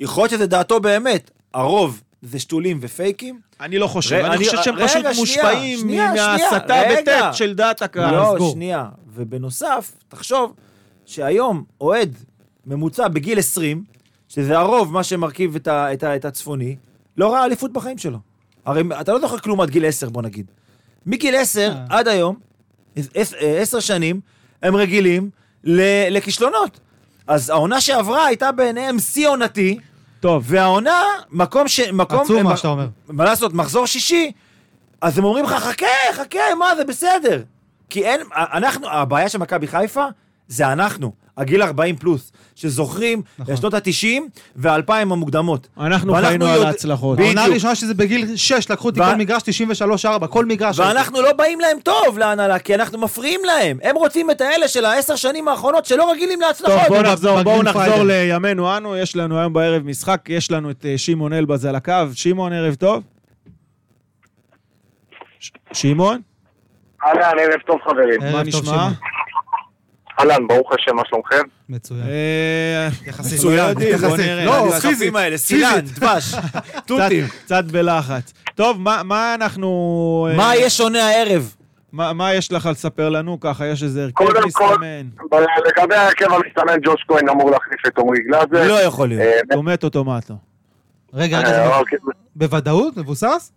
[0.00, 3.40] יכול להיות שזה דעתו באמת, הרוב זה שתולים ופייקים.
[3.60, 6.82] אני לא חושב, אני אני- חושב שהם רגע, פשוט שנייה, מושפעים שנייה, מההסתה.
[6.90, 8.14] בטט של דעת הקהל.
[8.14, 8.52] לא, סגור.
[8.52, 8.88] שנייה.
[9.14, 10.54] ובנוסף, תחשוב
[11.06, 12.14] שהיום אוהד
[12.66, 13.84] ממוצע בגיל 20,
[14.28, 16.76] שזה הרוב, מה שמרכיב את, ה, את, ה, את הצפוני,
[17.16, 18.18] לא ראה אליפות בחיים שלו.
[18.66, 20.46] הרי אתה לא זוכר כלום עד גיל 10, בוא נגיד.
[21.06, 21.84] מגיל 10 אה.
[21.98, 22.36] עד היום,
[22.96, 24.20] עש- אה, 10 שנים,
[24.62, 25.30] הם רגילים
[25.64, 26.80] לכישלונות.
[27.26, 29.78] אז העונה שעברה הייתה בעיניהם שיא עונתי,
[30.20, 31.80] טוב, והעונה, מקום ש...
[31.80, 32.20] מקום...
[32.20, 32.86] עצום מה מה- שאתה אומר.
[33.08, 34.32] מה לעשות, מחזור שישי,
[35.00, 37.42] אז הם אומרים לך, חכה, חכה, מה זה בסדר.
[37.90, 40.04] כי אין, אנחנו, הבעיה של מכבי חיפה,
[40.48, 43.42] זה אנחנו, הגיל 40 פלוס, שזוכרים נכון.
[43.54, 43.56] נכון.
[43.56, 44.20] שנות ה-90
[44.56, 45.68] וה-2000 המוקדמות.
[45.80, 47.18] אנחנו חיינו על יודע- ההצלחות.
[47.18, 47.36] בדיוק.
[47.36, 50.78] העונה הראשונה שזה בגיל 6, לקחו אותי ו- כל מגרש 93-4, כל מגרש.
[50.78, 53.78] ואנחנו לא באים להם טוב להנהלה, כי אנחנו מפריעים להם.
[53.82, 56.88] הם רוצים את האלה של העשר שנים האחרונות שלא רגילים טוב, להצלחות.
[56.88, 58.02] בואו בג- נחזור, בואו נחזור.
[58.04, 61.92] לימינו אנו, יש לנו היום בערב משחק, יש לנו את אה, שמעון אלבז על הקו.
[62.14, 63.02] שמעון, ערב טוב.
[65.40, 66.20] ש- שמעון,
[67.04, 68.20] אהלן, ערב טוב חברים.
[68.20, 68.88] מה טוב, נשמע?
[70.20, 71.42] אהלן, ברוך השם, מה שלומכם?
[71.68, 72.00] מצוין.
[72.02, 73.44] אה, יחסית.
[73.44, 74.26] לא בוא יחסית.
[74.44, 75.14] לא, פיזית.
[75.14, 76.34] האלה, סילן, דבש,
[76.86, 77.26] תותים.
[77.44, 78.32] קצת- בלחץ.
[78.54, 80.28] טוב, מה- אנחנו...
[80.30, 81.54] אה, מה יהיה שונה הערב?
[81.92, 83.40] מה יש לך לספר לנו?
[83.40, 85.06] ככה, יש איזה הרכב קודם כל, מסתמן.
[85.66, 88.68] לגבי ההרכב המסתמן, ג'וש כהן אמור להחליף את עמרי גלאזר.
[88.68, 89.22] לא יכול להיות.
[89.22, 90.34] אה, טומט אוטומטו.
[91.14, 91.98] רגע, רגע, אוקיי.
[92.36, 92.96] בוודאות?
[92.96, 93.52] מבוסס?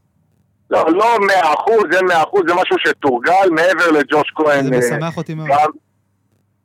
[0.70, 4.64] לא, לא מאה אחוז, זה מאה אחוז, זה משהו שתורגל מעבר לג'וש כהן.
[4.66, 5.48] זה משמח אותי מאוד.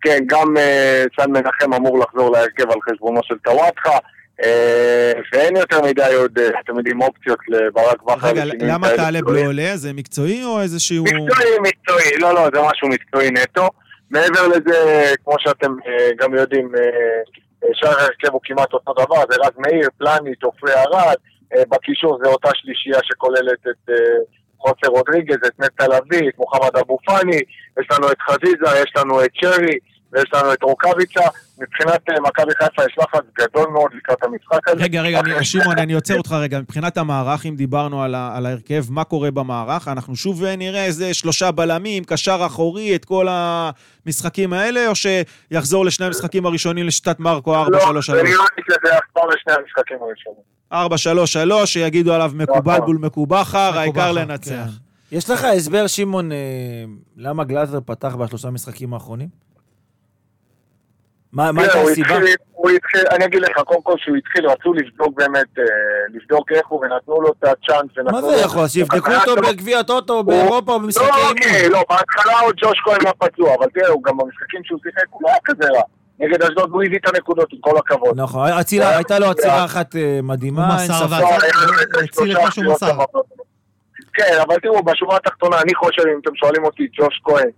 [0.02, 3.98] כן, גם אה, סן מנחם אמור לחזור להרכב על חשבונו של טוואטחה,
[4.44, 8.28] אה, ואין יותר מדי עוד, אה, אתם יודעים, אופציות לברק בכר.
[8.28, 9.28] רגע, למה טלב.
[9.28, 9.76] לא עולה?
[9.76, 11.04] זה מקצועי או איזשהו...
[11.04, 13.68] מקצועי, מקצועי, לא, לא, זה משהו מקצועי נטו.
[14.10, 19.36] מעבר לזה, כמו שאתם אה, גם יודעים, אה, שאר ההרכב הוא כמעט אותו דבר, זה
[19.40, 21.16] רז מאיר, פלניץ', עופרי ארד,
[21.56, 23.94] אה, בקישור זה אותה שלישייה שכוללת את אה,
[24.58, 27.40] חוסר רודריגז, את נטע לביא, את מוחמד אבו פאני,
[27.80, 29.78] יש לנו את חזיזה, יש לנו את שרי,
[30.12, 31.20] ויש לנו את רוקאביצה.
[31.58, 34.82] מבחינת אה, מכבי חיפה יש לחץ גדול מאוד לקראת המשחק הזה.
[34.84, 36.58] רגע, רגע, אני- שמעון, אני עוצר אותך רגע.
[36.60, 39.88] מבחינת המערך, אם דיברנו על ה- על ההרכב, מה קורה במערך?
[39.88, 45.84] אנחנו שוב אה, נראה איזה שלושה בלמים, קשר אחורי, את כל המשחקים האלה, או שיחזור
[45.84, 47.68] לשני המשחקים הראשונים לשיטת מרקו 4-3-3?
[47.70, 51.60] לא, זה נראה לי שזה יחזור לשני המשחקים הראשונים.
[51.62, 52.86] 4-3-3, שיגידו עליו מקובל נכון.
[52.86, 54.68] בול מקובחר, העיקר מקובחר, לנצח.
[55.12, 56.36] יש לך הסבר, שמעון, אה,
[57.16, 59.28] למה גלאזר פתח בשלושה משחקים האחרונים?
[61.32, 62.14] מה מה תראה, הייתה הוא הסיבה?
[62.52, 65.64] הוא התחיל, אני אגיד לך, קודם כל שהוא התחיל, רצו לבדוק באמת, אה,
[66.14, 67.90] לבדוק איך הוא, ונתנו לו את הצ'אנס.
[68.12, 68.68] מה זה יכול?
[68.68, 71.72] שיבדקו אותו בגביע הטוטו באירופה במשחקי לא, אוקיי, אימון.
[71.72, 75.22] לא, בהתחלה עוד ג'וש כהן היה פצוע, אבל תראה, הוא גם במשחקים שהוא שיחק, הוא
[75.22, 75.82] לא היה כזה רע.
[76.20, 78.20] נגד אשדוד הוא הביא את הנקודות, עם כל הכבוד.
[78.20, 81.10] נכון, עצירה- הייתה לו עצירה אחת אה, מדהימה, הוא אין ספק.
[81.10, 81.36] ועצר.
[81.92, 82.92] לא, הציל את מה שהוא מסר.
[84.14, 87.48] כן, אבל תראו, בשורה התחתונה, אני חושב, אם אתם שואלים אותי, ג'וש כהן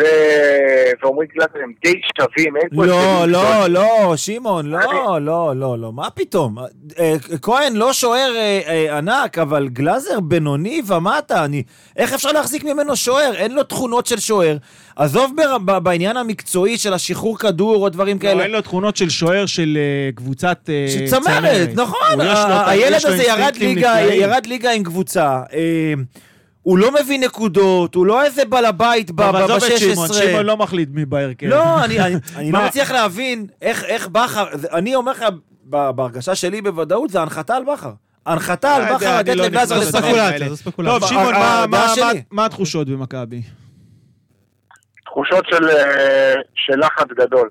[0.00, 2.86] ו- ועמרי גלאזר הם די שווים, אין פה...
[2.86, 3.66] לא, לא.
[3.68, 6.58] לא, שמעון, לא, לא, לא, לא, מה פתאום?
[6.98, 11.62] אה, כהן לא שוער אה, אה, ענק, אבל גלאזר בינוני ומטה, אני...
[11.96, 13.32] איך אפשר להחזיק ממנו שוער?
[13.34, 14.56] אין לו תכונות של שוער.
[14.96, 15.32] עזוב
[15.82, 18.42] בעניין המקצועי של השחרור כדור או דברים לא, כאלה.
[18.42, 22.20] אין לו תכונות של שוער של אה, קבוצת אה, של צמרת, נכון,
[22.66, 23.22] הילד הזה.
[24.12, 25.40] ירד ליגה עם קבוצה.
[26.66, 29.78] אה, הוא לא מביא נקודות, הוא לא איזה בעל הבית ב- אבל ב- עזוב את
[29.78, 30.14] שמעון, ב-16.
[30.14, 31.46] שמעון לא מחליט מי בהרכב.
[31.46, 32.66] לא, אני, אני, אני לא מה?
[32.66, 35.24] מצליח להבין איך, איך בכר, זה- אני אומר לך,
[35.64, 37.92] בהרגשה שלי בוודאות, זה הנחתה על בכר.
[38.26, 39.94] הנחתה על לא יודע, בכר לתת לא לגלאזר לשחק.
[40.04, 40.98] לדברים ספקולציה.
[41.00, 41.62] טוב, שמעון, ה- מה-
[41.92, 43.42] הדעה מה- התחושות במכבי?
[45.04, 47.48] תחושות של, אה, של לחץ גדול.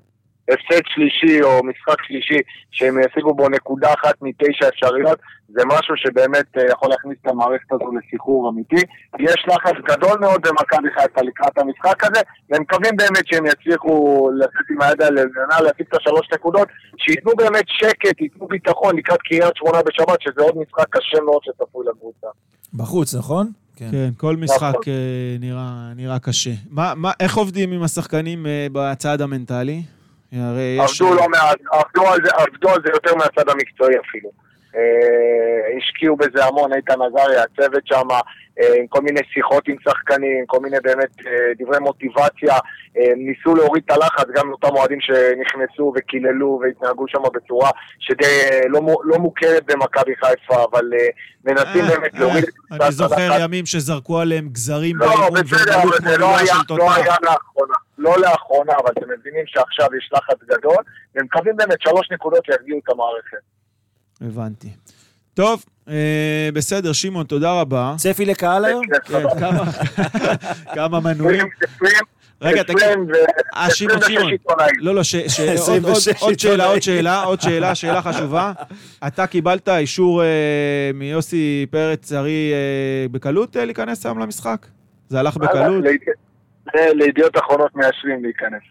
[0.50, 2.38] הפסד שלישי או משחק שלישי
[2.70, 5.18] שהם ישיגו בו נקודה אחת מתשע אפשריות,
[5.48, 8.82] זה משהו שבאמת אה, יכול להכניס את המערכת הזו לסחרור אמיתי.
[9.18, 12.20] יש לחץ גדול מאוד במכבי חיפה לקראת המשחק הזה,
[12.50, 17.32] והם מקווים באמת שהם יצליחו לצאת עם היד על העליונה, להשיג את השלוש נקודות, שייתנו
[17.36, 22.26] באמת שקט, ייתנו ביטחון לקראת קריית שמונה בשבת, שזה עוד משחק קשה מאוד שצפוי לקבוצה.
[22.74, 23.50] בחוץ, נכון?
[23.76, 23.88] כן.
[23.90, 24.82] כן, כל משחק נכון.
[24.92, 26.50] אה, נראה- נראה קשה.
[26.70, 29.82] מה- מה- איך עובדים עם השחקנים אה, בצד המנטלי?
[30.32, 31.02] הרי יש...
[31.02, 34.30] עבדו לא מעט, עבדו על זה, עבדו על זה יותר מהצד המקצועי אפילו.
[34.76, 38.08] אה, השקיעו בזה המון, איתן עזריה, הצוות שם,
[38.60, 42.54] אה, עם כל מיני שיחות עם שחקנים, כל מיני באמת אה, דברי מוטיבציה,
[43.16, 49.18] ניסו להוריד את הלחץ גם מאותם אוהדים שנכנסו וקיללו והתנהגו שם בצורה שדי לא, לא
[49.18, 50.90] מוכרת במכבי חיפה, אבל
[51.46, 53.40] מנסים אה, באמת אה, להוריד את אני קצת זוכר הלחץ.
[53.40, 56.92] ימים שזרקו עליהם גזרים לא, באימון כמו זה לא היה, לא.
[56.94, 57.74] היה לאחרונה.
[57.98, 60.82] לא לאחרונה, אבל אתם מבינים שעכשיו יש לחץ גדול,
[61.14, 63.55] והם מקווים באמת שלוש נקודות שירגיעו את המערכת.
[64.20, 64.68] הבנתי.
[65.34, 65.94] טוב, אה,
[66.54, 67.94] בסדר, שמעון, תודה רבה.
[67.98, 68.82] צפי לקהל היום?
[69.04, 69.64] כן, כמה-
[70.74, 71.46] כמה מנויים.
[72.42, 72.78] רגע, תגיד,
[73.56, 74.30] אה, שמעון, שמעון.
[74.78, 75.00] לא, לא,
[75.58, 76.64] עוד- עוד- 26 עוד שאלה.
[76.66, 78.52] עוד שאלה, עוד שאלה, שאלה חשובה.
[79.06, 80.26] אתה קיבלת אישור אה,
[80.94, 84.66] מיוסי פרץ ארי אה, בקלות אה, להיכנס היום למשחק?
[85.08, 85.84] זה הלך בקלות?
[86.74, 88.62] לידיעות אחרונות מאשרים להיכנס.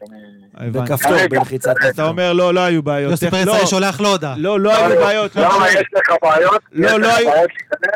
[0.62, 0.70] אני-.
[0.72, 1.74] בכפתור, בלחיצת.
[1.90, 3.12] אתה אומר, לא, לא היו בעיות.
[3.12, 3.32] יוסי.
[3.32, 4.36] פרץ לא, היה שולח לו הודעה.
[4.38, 5.36] לא, לא היו בעיות.
[5.36, 5.70] לא למה משנה.
[5.80, 6.62] יש לך בעיות?
[6.72, 7.30] לא, לא היו-?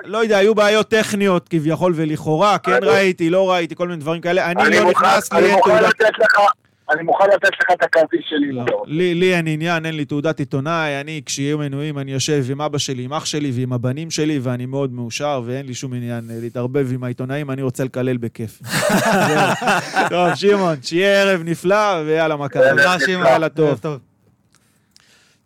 [0.03, 4.21] לא יודע, היו בעיות טכניות כביכול ולכאורה, כן אני- ראיתי, לא ראיתי, כל מיני דברים
[4.21, 4.45] כאלה.
[4.51, 5.83] אני לא מוכן- נכנס, אני לי אין מוכן.
[5.83, 6.39] לתת לך,
[6.91, 8.51] אני מוכן לתת לך את הכרטיס שלי.
[8.51, 8.91] לא, אם אתה רוצה.
[8.91, 12.77] לי, לי אין עניין, אין לי תעודת עיתונאי, אני, כשיהיו מנויים, אני יושב עם אבא
[12.77, 16.35] שלי, עם אח שלי ועם הבנים שלי, ואני מאוד מאושר, ואין לי שום עניין אה,
[16.41, 18.61] להתערבב עם העיתונאים, אני רוצה לקלל בכיף.
[20.09, 22.63] טוב, שמעון, שיהיה ערב נפלא, ויאללה, מכבי.
[22.69, 23.25] תודה, שמעון.
[23.25, 23.79] יאללה, טוב.
[23.79, 23.99] טוב.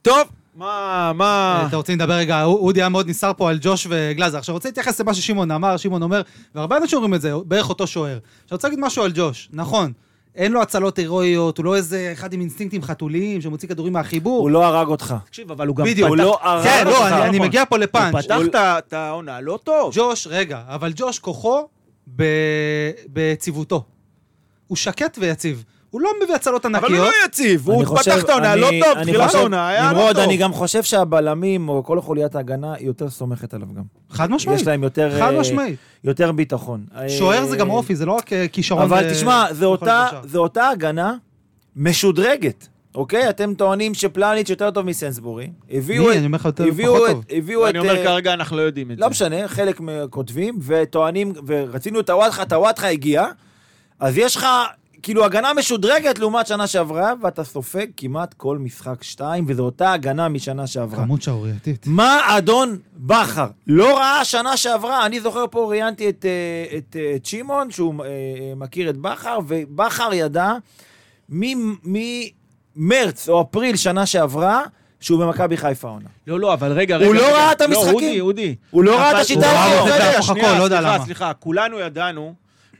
[0.01, 1.63] טוב, מה, מה...
[1.67, 4.37] אתה רוצה לדבר רגע, אודי היה מאוד נסער פה על ג'וש וגלאזר.
[4.37, 6.21] עכשיו, רוצה להתייחס למה ששמעון אמר, שמעון אומר,
[6.55, 8.17] והרבה אנשים אומרים את זה, בערך אותו שוער.
[8.43, 9.49] עכשיו, רוצה להגיד משהו על ג'וש.
[9.53, 9.91] נכון,
[10.35, 14.41] אין לו הצלות הירואיות, הוא לא איזה אחד עם אינסטינקטים חתוליים שמוציא כדורים מהחיבור.
[14.41, 15.15] הוא לא הרג אותך.
[15.25, 16.07] תקשיב, אבל הוא גם בדיוק.
[16.09, 16.99] הוא לא הרג כן, אותך.
[16.99, 17.39] לא, אני- אני.
[17.39, 18.25] מגיע פה הוא לפאנץ'.
[18.25, 18.39] פתח
[18.77, 19.91] את העונה לא טוב.
[19.95, 21.67] ג'וש, רגע, אבל ג'וש כוחו
[22.15, 22.23] ב-
[23.07, 23.83] ביציבותו.
[24.67, 25.63] הוא שקט ויציב.
[25.93, 27.07] הוא לא מביא הצלות אבל הוא ענקיות.
[27.07, 30.23] לא יציב, הוא פתח את העונה לא טוב, תחילת העונה היה לא נמרוד, טוב.
[30.23, 33.83] אני גם חושב שהבלמים, או כל חוליית ההגנה, היא יותר סומכת עליו גם.
[34.09, 34.59] חד משמעית.
[34.59, 35.19] יש להם יותר...
[35.19, 35.75] חד אה, משמעית.
[36.03, 36.85] יותר ביטחון.
[37.07, 38.83] שוער זה אה, גם אופי, זה לא רק אה, כישרון.
[38.83, 39.89] אבל תשמע, זה יכולת
[40.35, 41.15] אותה, הגנה
[41.75, 43.29] משודרגת, אוקיי?
[43.29, 45.49] אתם טוענים שפלניץ' יותר טוב מסנסבורי.
[45.71, 46.11] הביאו מי?
[46.11, 46.17] את...
[46.17, 47.15] אני אומר לך יותר פחות את...
[47.15, 47.23] טוב.
[47.29, 47.69] הביאו את...
[47.69, 49.01] אני אומר אה, כרגע אנחנו לא יודעים את זה.
[49.01, 49.79] לא משנה, חלק
[50.09, 53.25] כותבים, וטוענים, ורצינו את הוואטחה, את הוואטחה הגיע,
[53.99, 54.47] אז יש לך
[55.03, 60.29] כאילו הגנה משודרגת לעומת שנה שעברה, ואתה סופג כמעט כל משחק שתיים, וזו אותה הגנה
[60.29, 61.03] משנה שעברה.
[61.03, 61.87] כמות שערורייתית.
[61.87, 65.05] מה אדון בכר לא ראה שנה שעברה?
[65.05, 68.09] אני זוכר פה ראיינתי את, אה, את, אה, את שמעון, שהוא אה,
[68.55, 70.53] מכיר את בכר, ובכר ידע
[71.29, 74.61] ממרץ או אפריל שנה שעברה,
[74.99, 76.09] שהוא במכבי חיפה עונה.
[76.27, 77.07] לא, לא, אבל רגע, רגע.
[77.07, 77.21] הוא לא.
[77.21, 77.93] ראה את לא, המשחקים.
[77.93, 78.55] אודי, אודי.
[78.71, 79.67] הוא לא ראה את השיטה הוא הזאת.
[79.71, 81.05] ראה הוא ראה את זה בהפוך הכל, לא יודע סליחה, למה.
[81.05, 82.33] סליחה, כולנו ידענו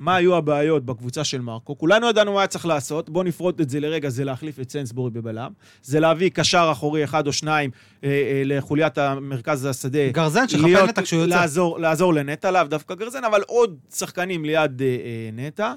[0.04, 1.78] מה היו הבעיות בקבוצה של מרקו.
[1.78, 5.12] כולנו ידענו מה היה צריך לעשות, בואו נפרוט את זה לרגע, זה להחליף את סנסבורי
[5.12, 5.51] בבלם.
[5.84, 7.70] זה להביא קשר אחורי אחד או שניים
[8.04, 10.10] אה, אה, לחוליית המרכז השדה.
[10.12, 11.36] גרזן להיות- נטע כשהוא יוצא.
[11.36, 15.74] לעזור, לעזור לנטע, לאו דווקא גרזן, אבל עוד שחקנים ליד אה, אה, נטע.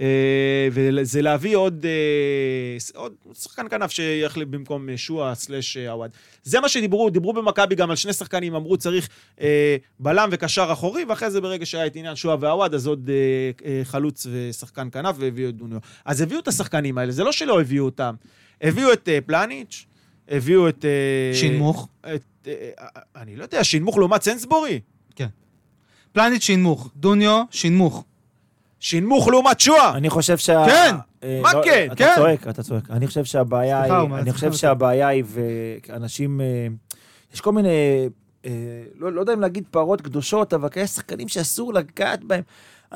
[0.00, 6.10] אה, וזה להביא עוד, אה, עוד שחקן כנף שיחליף במקום אה, שועה סלאש עווד.
[6.42, 9.08] זה מה שדיברו, דיברו במכבי גם על שני שחקנים, אמרו צריך
[9.40, 13.50] אה, בלם וקשר אחורי, ואחרי זה ברגע שהיה את עניין שועה ועווד, אז עוד אה,
[13.70, 15.78] אה, חלוץ ושחקן כנף, והביאו את דוניו.
[16.04, 18.14] אז הביאו את השחקנים האלה, זה לא שלא הביאו אותם.
[18.62, 19.86] הביאו את אה, פלניץ',
[20.28, 20.84] הביאו את...
[20.84, 21.88] אה, שינמוך.
[22.00, 22.70] את, אה,
[23.16, 24.80] אני לא יודע, שינמוך לעומת סנסבורי?
[26.12, 26.90] פלניץ' שינמוך.
[26.96, 28.04] דוניו, שינמוך.
[28.80, 29.96] שינמוך לעומת שועה!
[29.96, 30.64] אני חושב שה...
[30.66, 30.94] כן!
[31.22, 31.86] אה, מה לא, כן?
[31.86, 32.12] אתה כן!
[32.16, 32.90] צועק, אתה צועק.
[32.90, 34.08] אני חושב שהבעיה סליחה, היא...
[34.14, 34.52] אני חושב.
[34.52, 36.40] שהבעיה היא, ואנשים...
[36.40, 36.66] אה,
[37.34, 38.08] יש כל מיני...
[38.44, 38.50] אה,
[38.98, 42.42] לא לא יודע אם להגיד פרות קדושות, אבל כאלה שחקנים שאסור לגעת בהם.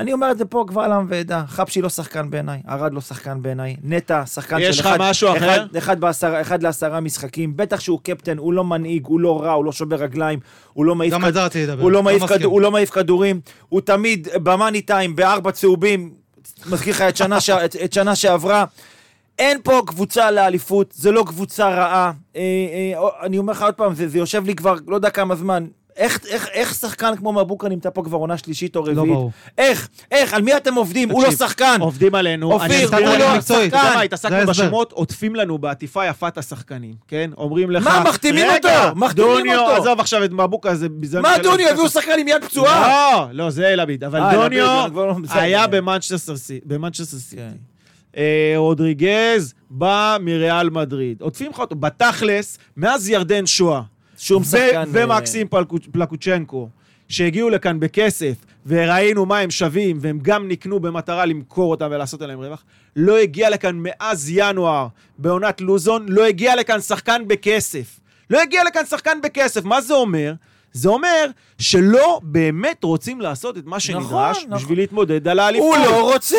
[0.00, 1.44] אני אומר את זה פה קבל עם ועדה.
[1.48, 5.28] חבשי לא שחקן בעיניי, ארד לא שחקן בעיניי, נטע שחקן יש של לך אחד, משהו
[5.28, 5.66] אחד, אחר?
[5.78, 7.56] אחד, בעשרה, אחד לעשרה משחקים.
[7.56, 10.38] בטח שהוא קפטן, הוא לא מנהיג, הוא לא רע, הוא לא שובר רגליים,
[10.72, 11.82] הוא לא מעיף גם על זה רציתי לדבר.
[11.82, 12.26] הוא לא, מעיף.
[12.26, 16.10] כדור, הוא לא מעיף כדורים, הוא תמיד במאני טיים, בארבע צהובים,
[16.66, 17.50] מזכיר לך את שנה, ש...
[17.50, 18.64] את, את שנה שעברה.
[19.38, 22.12] אין פה קבוצה לאליפות, זה לא קבוצה רעה.
[22.36, 25.36] אה, אה, אני אומר לך עוד פעם, זה, זה יושב לי כבר לא יודע כמה
[25.36, 25.66] זמן.
[26.00, 28.96] איך, איך, איך שחקן כמו מבוקה נמצא פה כבר עונה שלישית או רביעית?
[28.96, 29.30] לא ברור.
[29.58, 29.88] איך?
[30.10, 30.34] איך?
[30.34, 31.10] על מי אתם עובדים?
[31.10, 31.76] הוא לא תקשיב, שחקן.
[31.80, 32.52] עובדים עלינו.
[32.52, 33.00] אופיר, הוא.
[33.00, 33.64] לא אתה מקצועית.
[33.64, 33.94] יודע שחקן.
[33.94, 34.46] מה, התעסקנו.
[34.46, 37.30] בשמות, עוטפים לנו בעטיפה יפת השחקנים, כן?
[37.36, 37.86] אומרים לך...
[37.86, 39.82] מה, מחתימים רגע, אותו, מחתימים דוניו, אותו.
[39.82, 40.86] עזוב עכשיו את מבוקה, זה...
[41.02, 41.68] זה- מה דוניו?
[41.68, 42.88] הביאו שחקן עם יד פצועה?
[43.12, 44.04] לא, לא, זה לביד.
[44.04, 45.38] אבל אה, דוניו לא- בסדר.
[45.38, 46.34] היה במנצ'סטר
[46.64, 47.36] במנצ'סטר סיטי.
[47.36, 47.52] כן.
[48.16, 51.20] אה, רודריגז בא מריאל מדריד.
[51.22, 51.76] עוטפים לך אותו.
[51.76, 53.80] בתכלס, מאז ירדן שואה.
[54.20, 54.76] שום שחקן...
[54.76, 56.68] אה, ומקסים פלקו- פלקוצ'נקו,
[57.08, 58.34] שהגיעו לכאן בכסף,
[58.66, 62.62] וראינו מה הם שווים, והם גם נקנו במטרה למכור אותם ולעשות עליהם רווח,
[62.96, 64.86] לא הגיע לכאן מאז ינואר,
[65.18, 68.00] בעונת לוזון, לא הגיע לכאן שחקן בכסף.
[68.30, 69.64] לא הגיע לכאן שחקן בכסף.
[69.64, 70.32] מה זה אומר?
[70.72, 71.26] זה אומר
[71.58, 74.50] שלא באמת רוצים לעשות את מה שנדרש נכון.
[74.50, 75.76] בשביל להתמודד על האליפות.
[75.76, 76.36] הוא לא רוצה!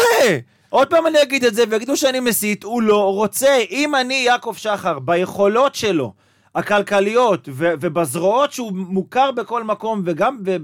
[0.70, 3.58] עוד פעם אני אגיד את זה, ויגידו שאני מסית, הוא לא רוצה.
[3.72, 6.14] אם אני, יעקב שחר, ביכולות שלו,
[6.56, 10.58] הכלכליות, ו- ובזרועות שהוא מוכר בכל מקום, וגם ב-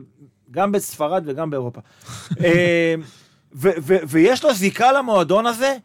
[0.52, 1.82] גם בספרד וגם באירופה,
[2.44, 2.96] אה,
[3.56, 5.76] ו- ו- ויש לו זיקה למועדון הזה,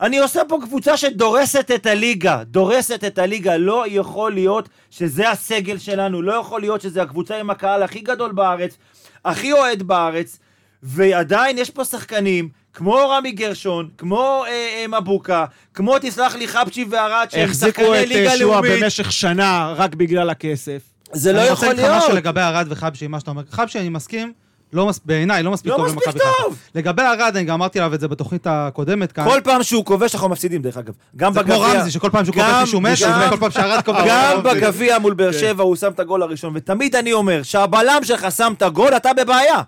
[0.00, 3.56] אני עושה פה קבוצה שדורסת את הליגה, דורסת את הליגה.
[3.56, 8.32] לא יכול להיות שזה הסגל שלנו, לא יכול להיות שזה הקבוצה עם הקהל הכי גדול
[8.32, 8.78] בארץ,
[9.24, 10.38] הכי אוהד בארץ,
[10.82, 15.44] ועדיין יש פה שחקנים, כמו רמי גרשון, כמו אה, אה, מבוקה,
[15.74, 18.82] כמו תסלח לי חבצ'י וערד, שהם החזיקו שחקני את ליגה אה, שועה לאומית.
[18.82, 20.82] במשך שנה רק בגלל הכסף.
[21.12, 22.04] זה לא אני יכול רוצה להגיד לך להיות.
[22.04, 23.42] משהו לגבי ארד וחבשי, מה שאתה אומר.
[23.50, 24.32] חבשי, אני מסכים,
[24.72, 26.42] לא מס- בעיניי, לא מספיק לא טוב מספיק במכבי חיפה.
[26.42, 26.58] טוב.
[26.74, 29.24] לגבי ארד, אני גם אמרתי עליו את זה בתוכנית הקודמת כאן.
[29.24, 30.92] כל פעם שהוא כובש אנחנו מפסידים דרך אגב.
[31.16, 31.78] גם זה כמו בגביע.
[31.78, 34.00] רמזי, שכל פעם שהוא כובש גם- מישהו מת, גם- וכל פעם שארד כובש...
[34.08, 34.42] גם.
[34.42, 38.52] בגביע מול באר שבע הוא שם את הגול הראשון, ותמיד אני אומר שהבלם שלך שם
[38.56, 39.62] את הגול, אתה בבעיה.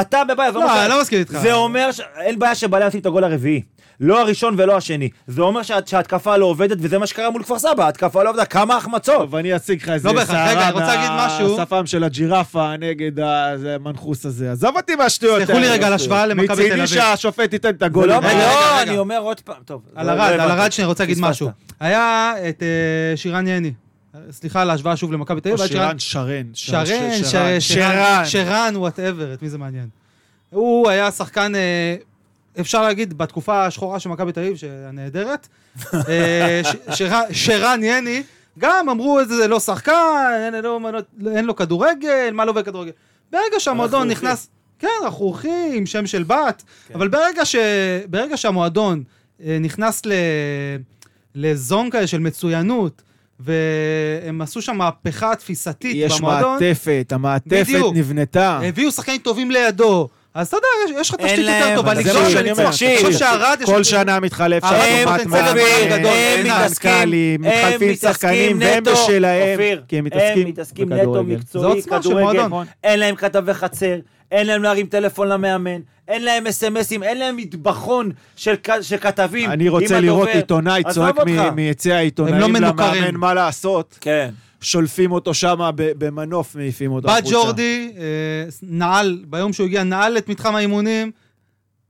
[0.00, 0.52] אתה בבעיה.
[0.52, 1.32] זה לא, אומר ש- אני לא מסכים איתך.
[1.32, 3.62] זה אומר שאין בעיה שבלם ישים את הגול הרביעי.
[4.00, 5.08] לא הראשון ולא השני.
[5.26, 8.44] זה אומר שה- שההתקפה לא עובדת, וזה מה שקרה מול כפר סבא, ההתקפה לא עובדה,
[8.44, 9.14] כמה החמצות.
[9.16, 11.56] טוב, אני אציג לך איזה לא בהכרח, רגע, אני רוצה להגיד משהו.
[11.56, 14.52] מהשפם של הג'ירפה נגד המנחוס הזה.
[14.52, 15.38] עזוב אותי מהשטויות.
[15.38, 15.72] סלחו לי האלה.
[15.74, 16.86] רגע על השוואה למכבי תל מצידי אביב.
[16.86, 18.08] שהשופט ייתן את זה הגול.
[18.08, 18.44] לא, רגע, רגע, לא,
[18.80, 18.82] רגע.
[18.82, 19.82] אני אומר עוד פעם, טוב.
[19.94, 20.60] על לא- ארד, לא על הבנתי.
[20.62, 21.30] ארד שאני רוצה להגיד פספסת.
[21.30, 21.48] משהו.
[21.80, 23.72] היה את אה, שירן יני.
[24.30, 25.66] סליחה על ההשוואה שוב למכבי תל או אביב.
[25.66, 26.42] שירן, שרן.
[26.54, 26.84] שרן,
[27.24, 28.22] שרן, שרן.
[28.24, 29.88] שרן, וואטאבר, את מי זה מעניין.
[30.50, 31.96] הוא היה שחקן, אה,
[32.60, 34.56] אפשר להגיד, בתקופה השחורה של מכבי תל אביב,
[34.88, 35.48] הנהדרת.
[36.08, 36.60] אה,
[37.32, 38.22] שרן- יני,
[38.58, 39.92] גם אמרו איזה זה לא שחקן,
[41.34, 42.90] אין, לו כדורגל, מה לא עובר כדורגל.
[43.32, 44.08] ברגע שהמועדון.
[44.10, 44.48] נכנס,
[44.78, 46.94] כן, רכרוכי עם שם של בת, כן.
[46.94, 47.56] אבל ברגע, ש,
[48.10, 49.02] ברגע שהמועדון
[49.44, 50.12] אה, נכנס ל,
[51.34, 53.02] לזון כזה של מצוינות,
[53.44, 57.94] והם עשו שם מהפכה תפיסתית יש במועדון, מעטפת, המעטפת בדיוק.
[57.96, 58.58] נבנתה.
[58.62, 60.08] הביאו שחקנים טובים לידו.
[60.34, 62.66] אז אתה יודע, יש- יש לך תשתית יותר טובה לגזור שאני אומר.
[62.66, 63.00] תקשיב.
[63.08, 63.22] יש...
[63.64, 65.60] כל שנה מתחלף שם הם אוטומט מאמן,
[66.04, 68.90] הם מתעסקים, מנכ"לים, הם מתחלפים שחקנים, מתעסקים והם נטו,
[69.52, 70.48] אופיר, כי הם מתעסקים
[70.92, 71.28] נטו בכדורגל.
[71.28, 72.66] זה מקצועי, עוצמה של כדורגל, מועדון.
[72.84, 73.96] אין להם כתבי חצר,
[74.30, 75.80] אין להם להרים טלפון למאמן,
[76.12, 79.50] אין להם אסמסים, אין להם מטבחון של של כתבים.
[79.50, 80.36] אני רוצה לראות הדובר.
[80.38, 81.28] עיתונאי צועק אותך.
[81.30, 82.68] מ- מיציע העיתונאים לא.
[82.68, 83.98] למאמן מה לעשות.
[84.00, 84.30] כן.
[84.60, 87.30] שולפים אותו שם במנוף, מעיפים אותו בא החוצה.
[87.32, 88.02] ג'ורדי, אה,
[88.62, 91.10] נעל, ביום שהוא הגיע, נעל את מתחם האימונים.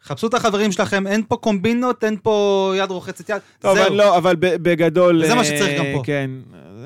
[0.05, 3.37] חפשו את החברים שלכם, אין פה קומבינות, אין פה יד רוחצת יד.
[3.59, 3.87] טוב, זהו.
[3.87, 5.23] אבל לא, אבל בגדול...
[5.25, 6.03] וזה מה אה, שצריך גם פה.
[6.05, 6.31] כן.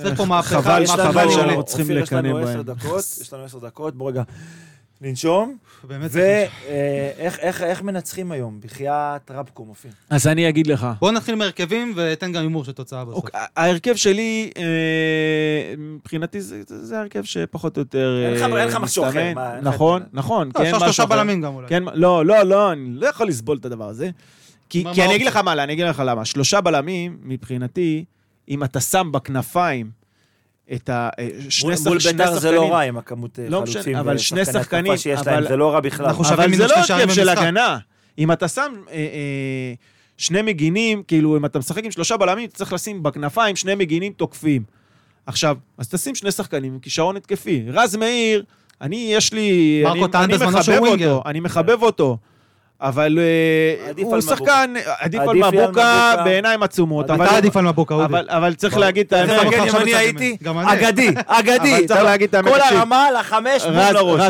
[0.03, 1.31] צריך פה מהפכה, חבל, חבל.
[1.31, 2.77] שאנחנו צריכים אופיר, יש לנו לקנא עשר בהם.
[2.77, 4.23] דקות, יש לנו עשר דקות, בוא רגע.
[5.03, 7.61] לנשום, באמת צריך לנשום.
[7.61, 8.61] ואיך מנצחים היום?
[8.63, 9.91] בחייאת רבקו מופיע.
[10.11, 10.87] אז אני אגיד לך.
[11.01, 13.25] בואו נתחיל מהרכבים ותן גם הימור של תוצאה בסוף.
[13.25, 14.63] אוקיי, ההרכב שלי, אה,
[15.79, 20.49] מבחינתי זה זה ההרכב שפחות או יותר אין לך- אה, משהו אחר, נכון, נכון.
[20.49, 21.07] לא, כן, אפשר שלושה.
[21.07, 21.69] בלמים גם אולי.
[21.69, 24.11] כן, לא, לא, לא, אני לא יכול לסבול את הדבר הזה.
[24.69, 25.37] כי, מה- כי מה אני אגיד לך?
[25.37, 26.25] מה, אני אגיד לך למה.
[26.25, 28.05] שלושה בלמים, מבחינתי,
[28.49, 29.91] אם אתה שם בכנפיים
[30.75, 31.09] את ה...
[31.19, 34.19] אה, שני מול שח- מול בית"ר זה לא רע עם הכמות אה, לא חלוצים אבל
[34.19, 36.07] שני שחקנים, אבל- להם, זה לא רע בכלל.
[36.07, 37.39] אנחנו אבל שווים זה מינוס לא הרכב של במשחק.
[37.39, 37.79] הגנה.
[38.19, 39.75] אם אתה שם אה, אה,
[40.19, 44.13] שני מגינים, כאילו, אם אתה משחק עם שלושה בלמים, אתה צריך לשים בכנפיים שני מגינים
[44.13, 44.63] תוקפים.
[45.27, 47.65] עכשיו, אז תשים שני שחקנים עם כישרון התקפי.
[47.73, 48.45] רז מאיר,
[48.81, 49.81] אני, יש לי...
[49.85, 51.13] מרקו אני- טען אני בזמנו מחבב שהוא ווינגר.
[51.13, 52.19] אותו, אני מחבב אותו.
[52.81, 56.15] אבל אה, הוא שחקן, עדיף על מבוקה.
[56.25, 57.05] בעיניים עצומות.
[57.11, 58.05] אתה עדיף על מבוקה, אודי.
[58.05, 58.77] אבל- אבל צריך.
[58.77, 59.53] להגיד את אתה האמת.
[59.75, 60.37] אם אני הייתי.
[60.43, 60.59] גם.
[60.59, 61.75] אגדי, אגדי.
[61.77, 62.61] אבל צריך להגיד את האמת, כל.
[62.61, 64.21] הרמה לחמש בול רז, לראש.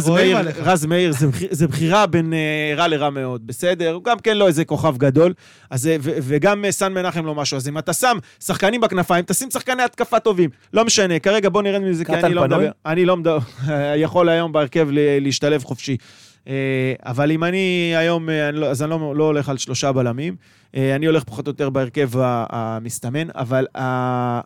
[0.62, 3.92] רז, מאיר, זה, בחיר- זה בחירה בין אה, רע לרע מאוד, בסדר?
[3.92, 5.32] הוא גם כן לא איזה כוכב גדול,
[5.70, 7.56] אז, אה, וגם סן מנחם לא משהו.
[7.56, 10.50] אז אם אתה שם שחקנים בכנפיים, תשים שחקני התקפה טובים.
[10.72, 12.42] לא משנה, כרגע בוא נרד מזה, כי אני לא?
[12.44, 12.68] מדבר.
[12.86, 13.38] אני לא מדבר,
[13.96, 14.88] יכול היום בהרכב
[15.20, 15.96] להשתלב חופשי.
[16.48, 16.52] אה,
[17.04, 20.36] אבל אם אני היום, אה, לא, אז אני לא, לא הולך על שלושה בלמים.
[20.76, 23.66] אה, אני הולך פחות או יותר בהרכב המסתמן, אבל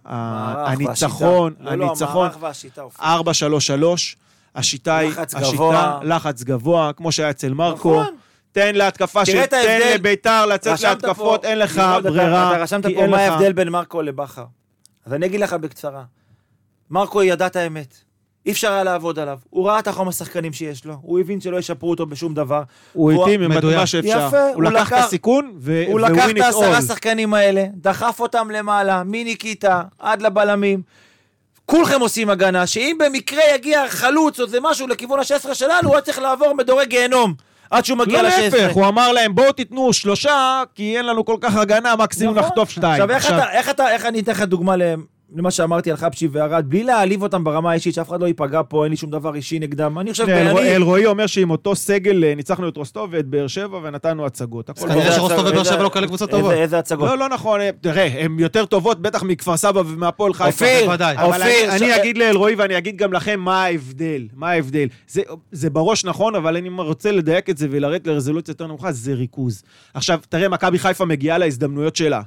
[0.04, 1.54] הניצחון.
[1.60, 2.82] לא, לא, הניצחון, המערך והשיטה.
[2.82, 3.04] אופיר.
[3.04, 4.16] 4-3-3,
[4.54, 5.98] השיטה היא, לחץ גבוה.
[6.02, 8.00] לחץ גבוה, כמו שהיה אצל מרקו.
[8.00, 8.14] נכון.
[8.52, 9.80] תן להתקפה של, תן.
[9.94, 12.52] לביתר לצאת להתקפות, פה- אין לך ברירה.
[12.54, 14.44] אתה רשמת פה מה ההבדל בין מרקו לבכר.
[15.06, 16.02] אז אני אגיד לך בקצרה.
[16.90, 17.94] מרקו ידע את האמת.
[18.46, 19.38] אי אפשר היה לעבוד עליו.
[19.50, 20.96] הוא ראה את החום השחקנים שיש לו.
[21.02, 22.62] הוא הבין שלא ישפרו אותו בשום דבר.
[22.92, 23.52] הוא התאים עם.
[23.76, 24.26] מה שאפשר.
[24.28, 26.82] יפה, הוא הוא לקח את הסיכון, ו- הוא לקח את העשרה.
[26.82, 30.82] שחקנים האלה, דחף אותם למעלה, מניקיטה עד לבלמים.
[31.66, 36.02] כולכם עושים הגנה, שאם במקרה יגיע חלוץ או זה משהו לכיוון ה-16 שלנו, הוא היה
[36.02, 37.34] צריך לעבור מדורי גיהנום
[37.70, 38.40] עד שהוא מגיע לא ל-16.
[38.40, 42.48] להפך, הוא אמר להם, בואו תיתנו שלושה, כי אין לנו כל כך הגנה, מקסימום נכון.
[42.48, 43.10] נחטוף שתיים.
[43.10, 44.76] עכשיו, איך אתה, איך אתה, איך אני אתן לך דוגמה
[45.36, 48.84] למה שאמרתי על חבשי וארד, בלי להעליב אותם ברמה האישית, שאף אחד לא ייפגע פה,
[48.84, 49.98] אין לי שום דבר אישי נגדם.
[49.98, 50.76] אני חושב, אלרועי- אני...
[50.76, 54.70] אלרועי אומר שעם אותו סגל אה, ניצחנו את רוסטוב ואת באר שבע ונתנו הצגות.
[54.70, 55.12] הכל כנראה.
[55.12, 56.52] שרוסטוב ובאר שבע לא כאלה קבוצות טובות.
[56.52, 57.08] איזה- הצגות.
[57.08, 60.46] לא, לא נכון, אה, תראה, הן יותר טובות בטח מכפר סבא ומהפועל חיפה.
[60.64, 60.90] אופיר,
[61.22, 64.88] אופיר, אני, אגיד לאלרועי ואני אגיד גם לכם מה ההבדל, מה ההבדל.
[65.08, 65.22] זה,
[65.52, 69.62] זה בראש נכון, אבל אני רוצה לדייק את זה ולרדת לרזולוציה יותר נמוכה, זה ריכוז.
[69.94, 72.20] עכשיו, תראה, מכבי חיפה מגיעה להזדמנויות שלה.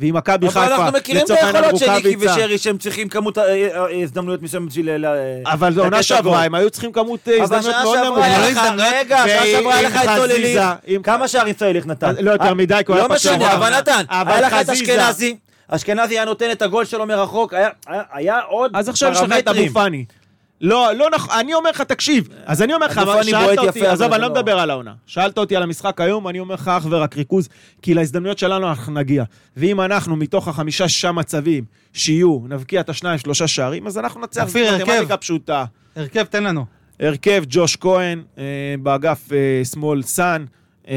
[0.00, 2.78] ואם מכבי אבל חיפה, אנחנו מכירים את לצורך העניין היכולות של ניקי רוקאביצה- ושרי, שהם
[2.78, 5.04] צריכים כמות אה, אה, אה, הזדמנויות מסוימת בשביל...
[5.46, 6.02] אבל זו עונה.
[6.02, 8.24] שעברה, הם היו צריכים כמות אבל הזדמנויות שנה מאוד שעברה נמוכה.
[8.26, 10.60] היה לא לך, הזדמנויות, רגע, שנה ועם שעברה היה לך את סולליך.
[11.02, 12.14] כמה שערים סולליך נתן?
[12.20, 13.32] לא יותר מדי, כי הוא היה לא פצוע.
[13.36, 14.02] משנה, אבל נתן.
[14.08, 15.36] אבל היה לך את אשכנזי,
[15.68, 19.24] אשכנזי היה נותן את הגול שלו מרחוק, היה- היה- היה עוד אז עכשיו יש לך
[19.24, 19.72] את אבו פרמטרים.
[19.72, 20.04] פאני.
[20.60, 23.78] לא, לא נכון, אני אומר לך, תקשיב, אז אני אומר לך, אבל שאלת בועט אותי,
[23.78, 24.94] יפה, עזוב, אבל אני לא לא- מדבר על העונה.
[25.06, 27.48] שאלת אותי על המשחק היום, אני אומר לך אך ורק ריכוז,
[27.82, 29.24] כי להזדמנויות שלנו אנחנו נגיע.
[29.56, 34.68] ואם אנחנו מתוך החמישה-שישה מצבים שיהיו, נבקיע את השניים, שלושה שערים, אז אנחנו נצח, אופיר,
[34.72, 34.90] הרכב.
[34.90, 35.64] מתמטיקה פשוטה.
[35.96, 36.64] הרכב, תן לנו.
[37.00, 38.44] הרכב ג'וש כהן, אה,
[38.82, 40.44] באגף אה, שמאל סאן,
[40.88, 40.94] אה,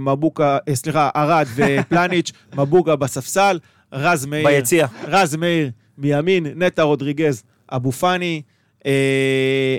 [0.00, 3.58] מבוקה, סליחה, ארד ופלניץ', מבוקה בספסל,
[3.92, 4.86] רז מאיר, ביציע.
[5.08, 7.42] רז מאיר מימין, נטע רודריגז,
[7.72, 8.42] אבו פאני.
[8.86, 9.76] אה,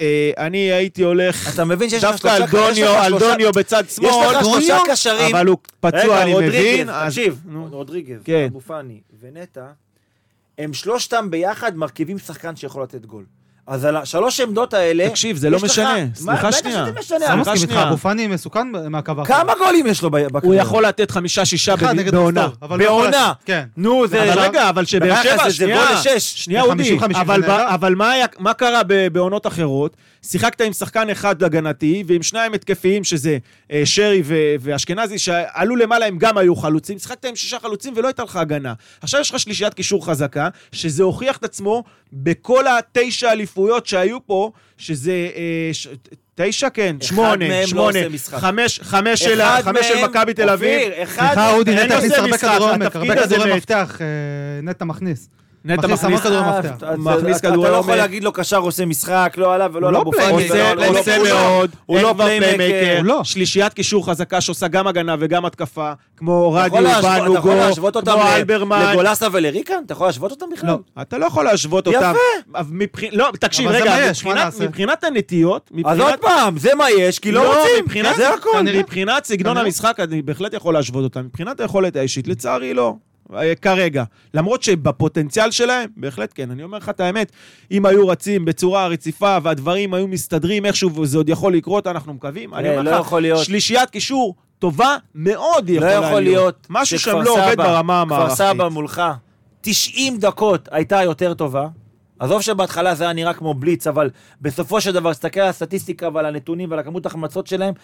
[0.00, 2.44] אה, אני הייתי הולך אתה מבין שיש לך דווקא שלושה...
[2.44, 4.78] על דוניו, יש לך על דוניו בצד יש שמאל, לך שלושה?
[4.92, 5.36] קשרים.
[5.36, 6.88] אבל הוא פצוע, רגע, אני רודריגז, מבין.
[6.90, 7.40] אז- תקשיב.
[7.70, 8.46] רודריגז, כן.
[8.50, 9.66] אבו פאני ונטע,
[10.58, 13.24] הם שלושתם ביחד מרכיבים שחקן שיכול לתת גול.
[13.70, 15.08] אז על השלוש עמדות האלה...
[15.08, 15.94] תקשיב, זה לא משנה.
[15.94, 16.84] מה, סליחה בטח שנייה.
[16.86, 17.18] שזה משנה.
[17.18, 17.88] סליחה מסכים איתך, שנייה.
[17.88, 19.26] אבו פאני מסוכן מהקו האחורי.
[19.28, 20.40] כמה גולים יש לו ב- בקריירה?
[20.42, 21.74] הוא יכול לתת חמישה-שישה
[22.12, 22.48] בעונה.
[22.62, 23.32] לא בעונה.
[23.44, 23.64] כן.
[23.76, 24.32] נו, זה...
[24.32, 26.44] אבל רגע, אבל שבאר שבע, זה- זה גול שנייה, לשש.
[26.44, 27.02] שנייה אודי, 50-50
[27.68, 27.94] אבל
[28.38, 28.80] מה קרה
[29.12, 29.96] בעונות אחרות?
[30.22, 33.38] שיחקת עם שחקן אחד הגנתי ועם שניים התקפיים, שזה
[33.72, 34.22] אה, שרי
[34.60, 36.98] ואשכנזי, שעלו למעלה, הם גם היו חלוצים.
[36.98, 38.72] שיחקת עם שישה חלוצים ולא הייתה לך הגנה.
[39.02, 44.50] עכשיו יש לך שלישיית קישור חזקה, שזה הוכיח את עצמו בכל התשע אליפויות שהיו פה,
[44.78, 45.12] שזה...
[45.36, 45.88] אה, ש-
[46.34, 48.38] תשע, כן, שמונה, מהם לא שמונה, עושה.
[48.38, 50.80] חמש, חמש של מהם- מכבי תל אביב.
[50.90, 51.34] אופיר, אחד...
[51.34, 53.56] הכניס נושא הרבה משחק, התפקיד הרבה הזה כדורי מת.
[53.56, 54.06] מפתח, אה,
[54.62, 55.28] נטע מכניס.
[55.64, 56.74] נטע מכניס כדורי אה, מפתח.
[56.76, 58.00] אתה- מכניס כדורי אתה לא יכול עומק.
[58.02, 60.12] להגיד לו קשר עושה משחק, לא עליו ולא הוא על לא אבו.
[60.12, 60.30] פאני.
[60.48, 63.00] הוא לא- עושה לא- מאוד, הוא לא פליימקר.
[63.02, 63.20] לא.
[63.24, 68.12] שלישיית קישור חזקה שעושה גם הגנה וגם התקפה, כמו יכול רדיו, יכול בנוגו, להשוות אותם
[68.12, 68.90] כמו אלברמן.
[68.92, 69.74] לגולסה ולריקן?
[69.86, 70.70] אתה יכול להשוות אותם בכלל?
[70.70, 70.78] לא.
[71.02, 71.96] אתה לא יכול להשוות יפה.
[71.98, 72.12] אותם.
[72.70, 73.96] מבח- לא, תקשיב, רגע,
[74.60, 76.00] מבחינת- הנטיות, אז.
[76.00, 78.04] עוד פעם, זה מה יש, כי לא רוצים.
[78.16, 78.62] זה הכל.
[78.74, 79.56] מבחינת סגנון.
[79.56, 81.20] המשחק, אני בהחלט יכול להשוות אותם.
[81.20, 82.94] מבחינת היכולת האישית, לצערי לא.
[83.36, 84.04] אה, כרגע.
[84.34, 86.50] למרות שבפוטנציאל שלהם, בהחלט כן.
[86.50, 87.32] אני אומר לך את האמת,
[87.70, 92.54] אם היו רצים בצורה רציפה והדברים היו מסתדרים איכשהו וזה עוד יכול לקרות, אנחנו מקווים.
[92.54, 93.44] אני אה, אומר לא לך.
[93.44, 96.04] שלישיית קישור טובה מאוד לא יכולה להיות.
[96.04, 98.36] יכול להיות משהו שם לא עובד ברמה כפר המערכתית.
[98.36, 99.02] סבא מולך,
[99.60, 101.68] 90 דקות הייתה יותר טובה.
[102.18, 104.10] עזוב שבהתחלה זה היה נראה כמו בליץ, אבל
[104.40, 107.74] בסופו של דבר, תסתכל על הסטטיסטיקה ועל הנתונים ועל הכמות ההחמצות שלהם,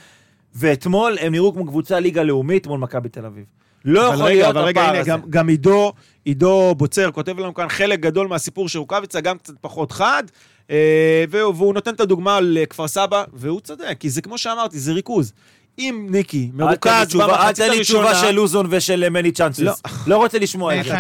[0.55, 3.45] ואתמול הם נראו כמו קבוצה ליגה לאומית מול מכבי תל אביב.
[3.87, 5.11] לא יכול רגע, להיות אבל רגע, הפער הנה, הזה.
[5.11, 5.93] גם, גם עידו,
[6.25, 10.23] עידו בוצר כותב לנו כאן חלק גדול מהסיפור של רוקאביצה, גם קצת פחות חד,
[10.71, 14.93] אה, והוא, והוא נותן את הדוגמה לכפר סבא, והוא צודק, כי זה כמו שאמרתי, זה
[14.93, 15.33] ריכוז.
[15.79, 18.29] אם ניקי אל מרוכז תשובה- אל במחצית תן לי תשובה הראשונה...
[18.29, 19.61] של לוזון ושל מני צ'אנסס.
[19.61, 19.73] לא.
[20.07, 20.95] לא רוצה לשמוע את זה.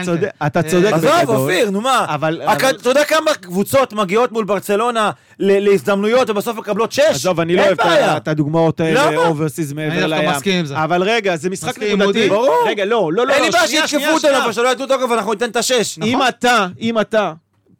[0.47, 0.62] אתה.
[0.62, 1.37] צודק, צודק עזוב, בגדול.
[1.37, 2.16] אופיר, נו מה?
[2.51, 7.03] אתה יודע כמה קבוצות מגיעות מול ברצלונה להזדמנויות ובסוף מקבלות שש?
[7.11, 7.81] עזוב, אני לא אוהב
[8.16, 10.31] את הדוגמאות האלה, אני מעבר דווקא לים.
[10.31, 10.85] מסכים עם זה.
[10.85, 12.29] אבל רגע, זה משחק נקודתי.
[12.29, 12.64] ברור.
[12.68, 14.45] רגע, לא, לא, לא, אין לי לא, בעיה שיתקפו אותנו.
[14.45, 15.99] אבל שלא יתנו תוקף ואנחנו ניתן את השש.
[16.05, 17.33] אם אתה, אם אתה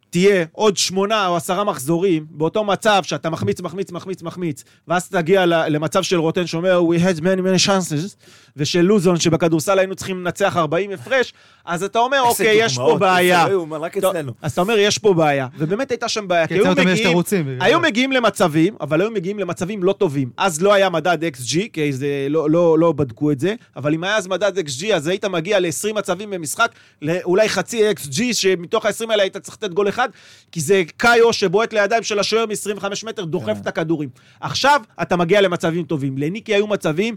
[0.09, 5.45] תהיה עוד שמונה או עשרה מחזורים, באותו מצב שאתה מחמיץ, מחמיץ, מחמיץ, מחמיץ, ואז תגיע
[5.45, 8.15] למצב של רוטן שאומר, we had many many chances,
[8.57, 11.33] ושל לוזון שבכדורסל היינו צריכים לנצח 40 הפרש,
[11.67, 13.47] אז אתה אומר, אוקיי, יש פה בעיה.
[14.01, 14.13] לא.
[14.41, 15.47] אז אתה אומר, יש פה בעיה.
[15.57, 16.47] ובאמת הייתה שם בעיה.
[16.47, 17.79] כי היו אצלנו תמיד יש מגיעים, היו.
[17.79, 20.29] מגיעים למצבים, אבל היו מגיעים למצבים לא טובים.
[20.37, 24.03] אז לא היה מדד XG, כי זה לא, לא, לא בדקו את זה, אבל אם
[24.03, 26.71] היה אז מדד XG, אז היית מגיע ל-20 מצבים במשחק,
[27.23, 30.09] אולי חצי XG, שמתוך ה-20 האלה היית צריך לתת גול אחד,
[30.51, 33.61] כי זה קאיו שבועט לידיים של השוער מ-25 מטר, דוחף כן.
[33.61, 34.09] את הכדורים.
[34.41, 36.17] עכשיו אתה מגיע למצבים טובים.
[36.17, 37.15] לניקי היו מצבים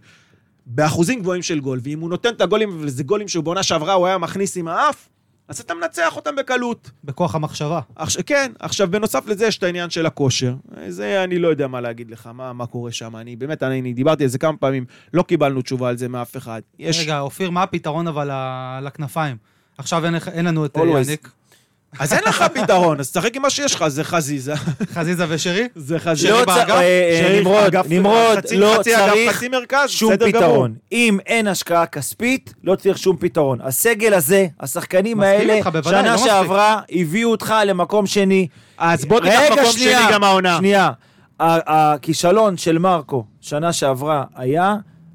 [0.75, 4.07] באחוזים גבוהים של גול, ואם הוא נותן את הגולים, וזה גולים שהוא בעונה שעברה, הוא
[4.07, 5.09] היה מכניס עם האף,
[5.49, 6.91] אז אתה מנצח אותם בקלות.
[7.05, 7.81] בכוח המחשבה.
[7.97, 10.55] עכשיו, כן, עכשיו בנוסף לזה יש את העניין של הכושר.
[10.89, 13.17] זה אני לא יודע מה להגיד לך, מה, מה קורה שם.
[13.17, 16.37] אני באמת, אני, אני דיברתי על זה כמה פעמים, לא קיבלנו תשובה על זה מאף
[16.37, 16.61] אחד.
[16.79, 17.01] יש...
[17.01, 18.31] רגע, אופיר, מה הפתרון אבל
[18.83, 19.37] לכנפיים?
[19.79, 20.79] עכשיו אין אין לנו את.
[21.07, 21.31] יניק,
[21.99, 24.55] אז אין לך פתרון, אז תשחק עם מה שיש לך, זה חזיזה.
[24.95, 25.69] חזיזה ושרי?
[25.77, 26.31] זה חזיזה.
[26.31, 26.71] לא באגף?
[26.71, 30.13] אה, אה, שרי נמרוד, אגף- נמרוד, חצי- לא צריך חצי מרכז, שום.
[30.17, 30.75] פתרון.
[30.93, 33.59] אם אין השקעה כספית, לא צריך שום פתרון.
[33.63, 36.19] הסגל הזה, השחקנים האלה, שנה לא.
[36.19, 38.47] שעברה, הביאו אותך למקום שני.
[38.79, 40.57] אז בוא תיקח מקום שנייה, שני גם העונה.
[40.59, 40.91] שנייה.
[41.41, 44.75] הכישלון של מרקו שנה שעברה היה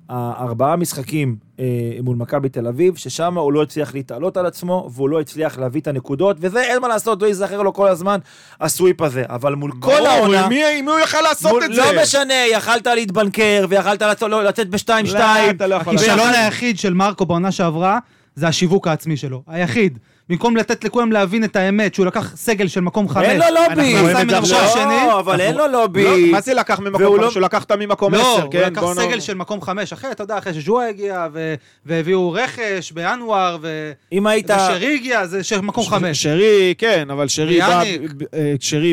[0.10, 1.66] ארבעה משחקים אה,
[2.04, 5.82] מול מכבי תל אביב, ששם הוא לא הצליח להתעלות על עצמו, והוא לא הצליח להביא
[5.82, 8.20] את הנקודות, וזה אין מה לעשות, לא ייזכר לו כל הזמן
[8.62, 9.24] הסוויפ הזה.
[9.30, 10.44] אבל מול כל ברור, העונה...
[10.46, 11.82] עם מי מי הוא יכל לעשות מול, את זה?
[11.96, 15.56] לא משנה, יכלת להתבנקר, ויכלת לצ- לא, לצאת בשתיים לא, שתיים.
[15.56, 16.36] אתה לא יכול הכישלון לעשות.
[16.36, 18.00] היחיד של מרקו בעונה שעברה
[18.36, 19.44] זה השיווק העצמי שלו.
[19.48, 20.00] היחיד.
[20.30, 23.26] במקום לתת לכולם להבין את האמת, שהוא לקח סגל של מקום חמש.
[23.26, 23.66] אין לו לובי.
[23.96, 24.24] אנחנו רואים את זה.
[24.26, 24.84] ממקום שני.
[25.08, 26.04] לא, אבל אין לו לובי.
[26.04, 27.24] לא, מה זה לקח ממקום חמש?
[27.26, 28.64] לא- שהוא לקחת ממקום לא, עשר, הוא כן?
[28.72, 29.94] לקח בוא נו- סגל של מקום חמש.
[29.94, 31.54] אחרי, אתה יודע, אחרי שז'ואה הגיע, ו-
[31.86, 34.50] והביאו רכש בינואר, ו- אם היית...
[34.52, 36.24] ושרי הגיע, זה של מקום חמש.
[36.24, 37.60] שרי, כן, אבל שרי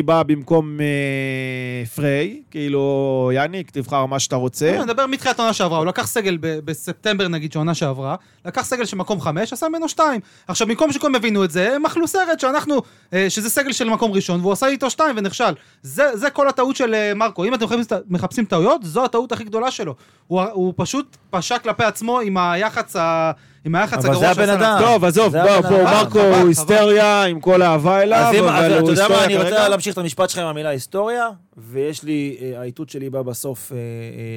[0.01, 0.17] בא.
[0.17, 0.85] אה, במקום אה,
[1.95, 2.83] פריי, כאילו,
[3.35, 4.69] יאניק, תבחר מה שאתה רוצה.
[4.69, 8.15] אני מדבר מתחילת העונה שעברה, הוא לקח סגל ב- בספטמבר נגיד של עונה שעברה,
[8.45, 10.21] לקח סגל של מקום חמש, עשה ממנו שתיים.
[10.47, 12.81] עכשיו, במקום שכולם הבינו את זה, הם אכלו סרט שאנחנו,
[13.13, 15.53] אה, שזה סגל של מקום ראשון, והוא עשה איתו שתיים ונכשל.
[15.81, 17.45] זה, זה כל הטעות של אה, מרקו.
[17.45, 19.95] אם אתם מחפשים, מחפשים טעויות, זו הטעות הכי גדולה שלו.
[20.27, 23.31] הוא, הוא פשוט פשע כלפי עצמו עם היח"צ, ה,
[23.65, 24.63] עם היח"צ אבל הגרוע זה שעשה הבן.
[24.63, 24.77] אדם.
[24.81, 25.83] טוב, עזוב, זה בוא, בוא.
[25.83, 26.47] מרקו חבל, הוא חבל.
[26.47, 29.49] היסטריה עם כל האהבה אליו, אז אם, אז אבל אתה הוא יודע מה, אני רוצה
[29.49, 29.69] כרגע.
[29.69, 33.77] להמשיך את המשפט שלך עם המילה היסטוריה, ויש לי, אה, האיתות שלי בא בסוף אה,
[33.77, 33.81] אה,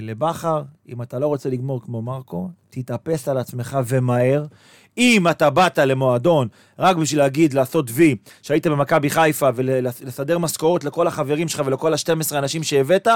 [0.02, 4.44] לבכר, אם אתה לא רוצה לגמור כמו מרקו, תתאפס על עצמך ומהר.
[4.98, 11.06] אם אתה באת למועדון רק בשביל להגיד, לעשות וי, שהיית במכבי חיפה ולסדר משכורות לכל
[11.06, 13.08] החברים שלך ולכל ה-12 אנשים שהבאת,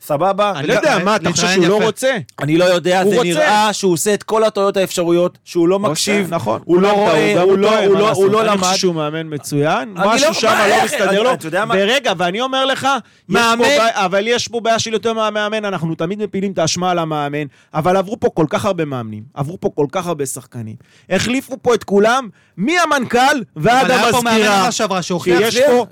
[0.00, 0.52] סבבה.
[0.56, 1.84] אני לא יודע, מה, אתה חושב שהוא לא.
[1.84, 2.12] רוצה?
[2.40, 3.28] אני לא יודע, הוא זה רוצה.
[3.28, 6.60] נראה שהוא עושה את כל הטעויות האפשרויות, שהוא לא מקשיב, נכון.
[6.64, 8.58] הוא לא רואה, הוא לא- לא- לא אני למד.
[8.64, 10.84] חושב שהוא מאמן מצוין, אני משהו לא- שם לא?
[10.84, 11.32] מסתדר אני- לו.
[11.34, 11.74] אתה יודע מה?
[11.78, 12.88] ורגע, ואני אומר לך,
[13.28, 17.44] מאמן- אבל יש פה בעיה של יותר מהמאמן, אנחנו תמיד מפילים את האשמה על המאמן,
[17.74, 20.76] אבל עברו פה כל כך הרבה מאמנים, עברו פה כל כך הרבה שחקנים,
[21.10, 23.18] החליפו פה את כולם, מהמנכ"ל
[23.56, 24.72] ועד אבל היה פה מאמן המזכירה.
[24.72, 25.86] שעברה שהוכיח שיש פה-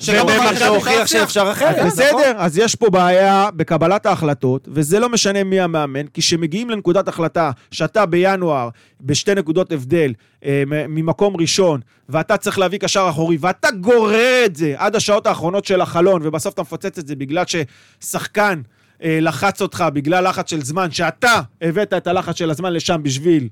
[1.06, 1.78] שאפשר אחרת.
[1.78, 2.20] אז נכון.
[2.20, 7.08] בסדר, אז יש פה בעיה בקבלת ההחלטות, וזה לא משנה מי המאמן, כי כשמגיעים לנקודת
[7.08, 8.68] החלטה שאתה בינואר,
[9.00, 10.12] בשתי נקודות הבדל,
[10.44, 15.64] אה, ממקום ראשון, ואתה צריך להביא קשר אחורי, ואתה גורר את זה עד השעות האחרונות
[15.64, 18.60] של החלון, ובסוף אתה מפוצץ את זה בגלל ששחקן
[19.02, 23.48] אה, לחץ אותך בגלל לחץ של זמן, שאתה הבאת את הלחץ של הזמן לשם בשביל...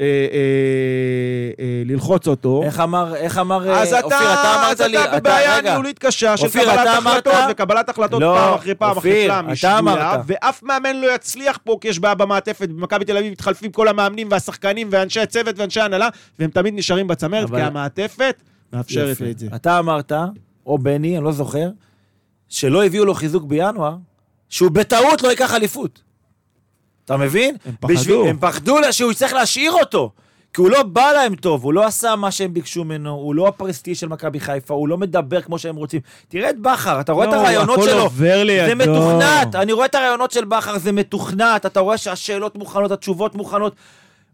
[0.00, 2.62] אה, אה, אה, ללחוץ אותו.
[2.62, 6.36] איך אמר, איך אמר, אז אתה, אופיר, אתה אמרת אז לי, אתה בבעיה ניהולית קשה
[6.36, 10.20] של קבלת החלטות, וקבלת החלטות לא, פעם אחרי פעם אחרי פעם אתה היא שגויה, אמרת.
[10.26, 14.28] ואף מאמן לא יצליח פה כי יש בעיה במעטפת, במכבי תל אביב מתחלפים כל המאמנים
[14.30, 18.42] והשחקנים ואנשי הצוות ואנשי ההנהלה, והם תמיד נשארים בצמרת, כי המעטפת
[18.72, 19.46] מאפשרת את זה.
[19.54, 20.12] אתה אמרת,
[20.66, 21.68] או בני, אני לא זוכר,
[22.48, 23.96] שלא הביאו לו חיזוק בינואר,
[24.48, 26.09] שהוא בטעות לא ייקח אליפות.
[27.10, 27.56] אתה מבין?
[27.66, 27.94] הם פחדו.
[27.94, 30.12] בשביל, הם פחדו שהוא יצטרך להשאיר אותו.
[30.54, 33.48] כי הוא לא בא להם טוב, הוא לא עשה מה שהם ביקשו ממנו, הוא לא
[33.48, 36.00] הפרסטיג' של מכבי חיפה, הוא לא מדבר כמו שהם רוצים.
[36.28, 38.02] תראה את בכר, אתה רואה את לא, הרעיונות הכל שלו.
[38.02, 38.66] עובר לידו.
[38.66, 43.34] זה מתוכנת, אני רואה את הרעיונות של בכר, זה מתוכנת, אתה רואה שהשאלות מוכנות, התשובות
[43.34, 43.74] מוכנות.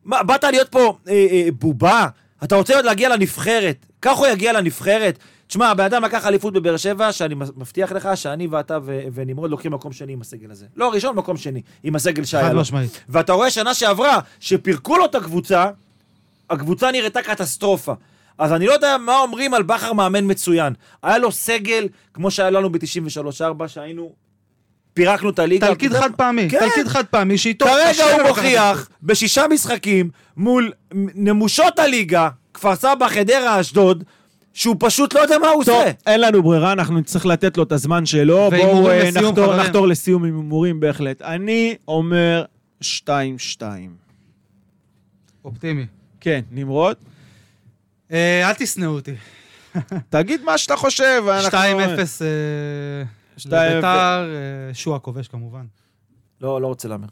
[0.05, 2.07] מה, באת להיות פה אה, אה, בובה?
[2.45, 3.87] אתה רוצה עוד להגיע לנבחרת?
[4.03, 5.19] כך הוא יגיע לנבחרת?
[5.47, 9.73] תשמע, הבן אדם לקח אליפות בבאר שבע, שאני מבטיח לך שאני ואתה ו- ונמרוד לוקחים
[9.73, 10.67] מקום שני עם הסגל הזה.
[10.77, 12.61] לא ראשון, מקום שני, עם הסגל שהיה לו.
[12.61, 13.01] משמעית.
[13.09, 15.71] ואתה רואה שנה שעברה, שפירקו לו את הקבוצה,
[16.51, 17.95] הקבוצה נראתה קטסטרופה.
[18.39, 20.73] אז אני לא יודע מה אומרים על בכר מאמן מצוין.
[21.03, 24.13] היה לו סגל, כמו שהיה לנו ב-93-4, שהיינו...
[24.95, 25.67] פירקנו את הליגה.
[25.67, 26.11] תלכיד חד?
[26.17, 26.59] פעמי, כן.
[26.59, 33.61] תלכיד חד פעמי שאיתו כרגע הוא מוכיח בשישה משחקים מול נמושות הליגה, כפר סבא, חדרה,
[33.61, 34.05] אשדוד,
[34.57, 35.91] שהוא פשוט לא יודע מה הוא טוב, עושה.
[36.07, 38.51] אין לנו ברירה, אנחנו נצטרך לתת לו את הזמן שלו.
[38.51, 39.57] בואו אה, לסיום, נחתור-.
[39.57, 41.23] נחתור לסיום עם הימורים בהחלט.
[41.23, 42.45] אני אומר
[42.83, 42.87] 2-2.
[45.45, 45.87] אופטימי.
[46.21, 46.97] כן, נמרוד?
[48.13, 49.15] אה, אל תשנאו אותי.
[50.11, 51.23] תגיד מה שאתה חושב.
[51.27, 52.05] 2-0 אנחנו- אה,
[53.37, 53.87] שתיים לביתר,
[54.69, 55.65] אה, שועה כובש כמובן.
[56.41, 57.07] לא, לא רוצה להמר.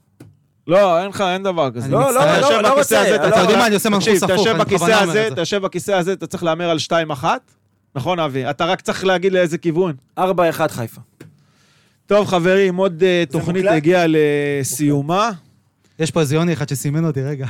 [0.67, 1.89] לא, אין לך, אין דבר כזה.
[1.89, 2.01] לא.
[2.15, 3.15] לא, לא, לא בכיסא רוצה.
[3.17, 5.93] אתה צריך- יודע מה, אני עושה מנחוס תקשיב, הפוך, יושב אני בכיסא הזה, יושב בכיסא
[5.93, 7.25] הזה, אתה צריך להמר על 2-1.
[7.95, 8.51] נכון, אבי?
[8.51, 9.95] אתה רק צריך להגיד לאיזה כיוון.
[10.19, 10.23] 4-1
[10.69, 11.01] חיפה.
[12.07, 13.65] טוב, חברים, עוד אה, תוכנית?
[13.69, 15.31] הגיעה לסיומה.
[15.99, 17.47] יש פה איזה יוני אחד שסימן אותי, רגע.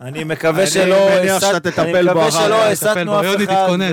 [0.00, 1.08] אני מקווה אני שלא...
[1.20, 2.56] מניח הסת- שאתה תטפל אני בו מקווה שלא
[3.04, 3.20] בו.
[3.20, 3.62] אף יוני, אחד.
[3.64, 3.92] תתכונן.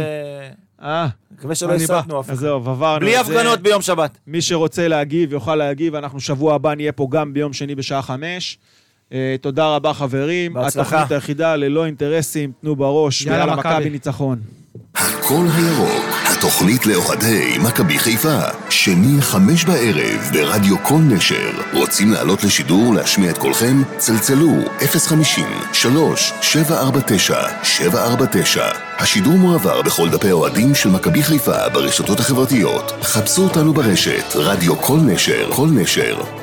[0.84, 1.73] אה, מקווה שלא.
[1.73, 2.41] הסתנו אף אז אחד.
[2.41, 3.17] זהו, עברנו בלי.
[3.17, 4.17] הפגנות ביום שבת.
[4.27, 8.57] מי שרוצה להגיב יוכל להגיב, אנחנו שבוע הבא נהיה פה גם ביום שני בשעה חמש.
[9.13, 10.53] אה, תודה רבה חברים.
[10.53, 10.95] בהצלחה.
[10.95, 13.55] התוכנית היחידה ללא אינטרסים, תנו בראש, יאללה.
[13.55, 14.39] מכבי ניצחון.
[14.95, 18.39] הקול הירוק, התוכנית לאוהדי מכבי חיפה,
[18.69, 21.51] שני חמש בערב ברדיו כל נשר.
[21.73, 23.81] רוצים לעלות לשידור להשמיע את קולכם?
[23.97, 24.51] צלצלו
[25.07, 28.67] 050 3 749 749
[28.97, 32.91] השידור מועבר בכל דפי האוהדים של מכבי חיפה ברשתות החברתיות.
[33.01, 36.42] חפשו אותנו ברשת, רדיו כל נשר, כל נשר.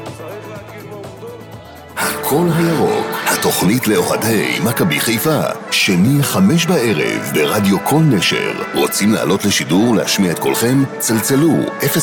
[2.03, 5.41] הקול הירוק, התוכנית לאוהדי מכבי חיפה,
[5.71, 8.53] שני חמש בערב ברדיו כל נשר.
[8.75, 10.83] רוצים לעלות לשידור להשמיע את קולכם?
[10.99, 11.57] צלצלו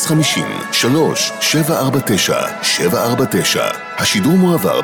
[0.06, 3.66] 050 3 749 749
[3.98, 4.76] השידור מועבר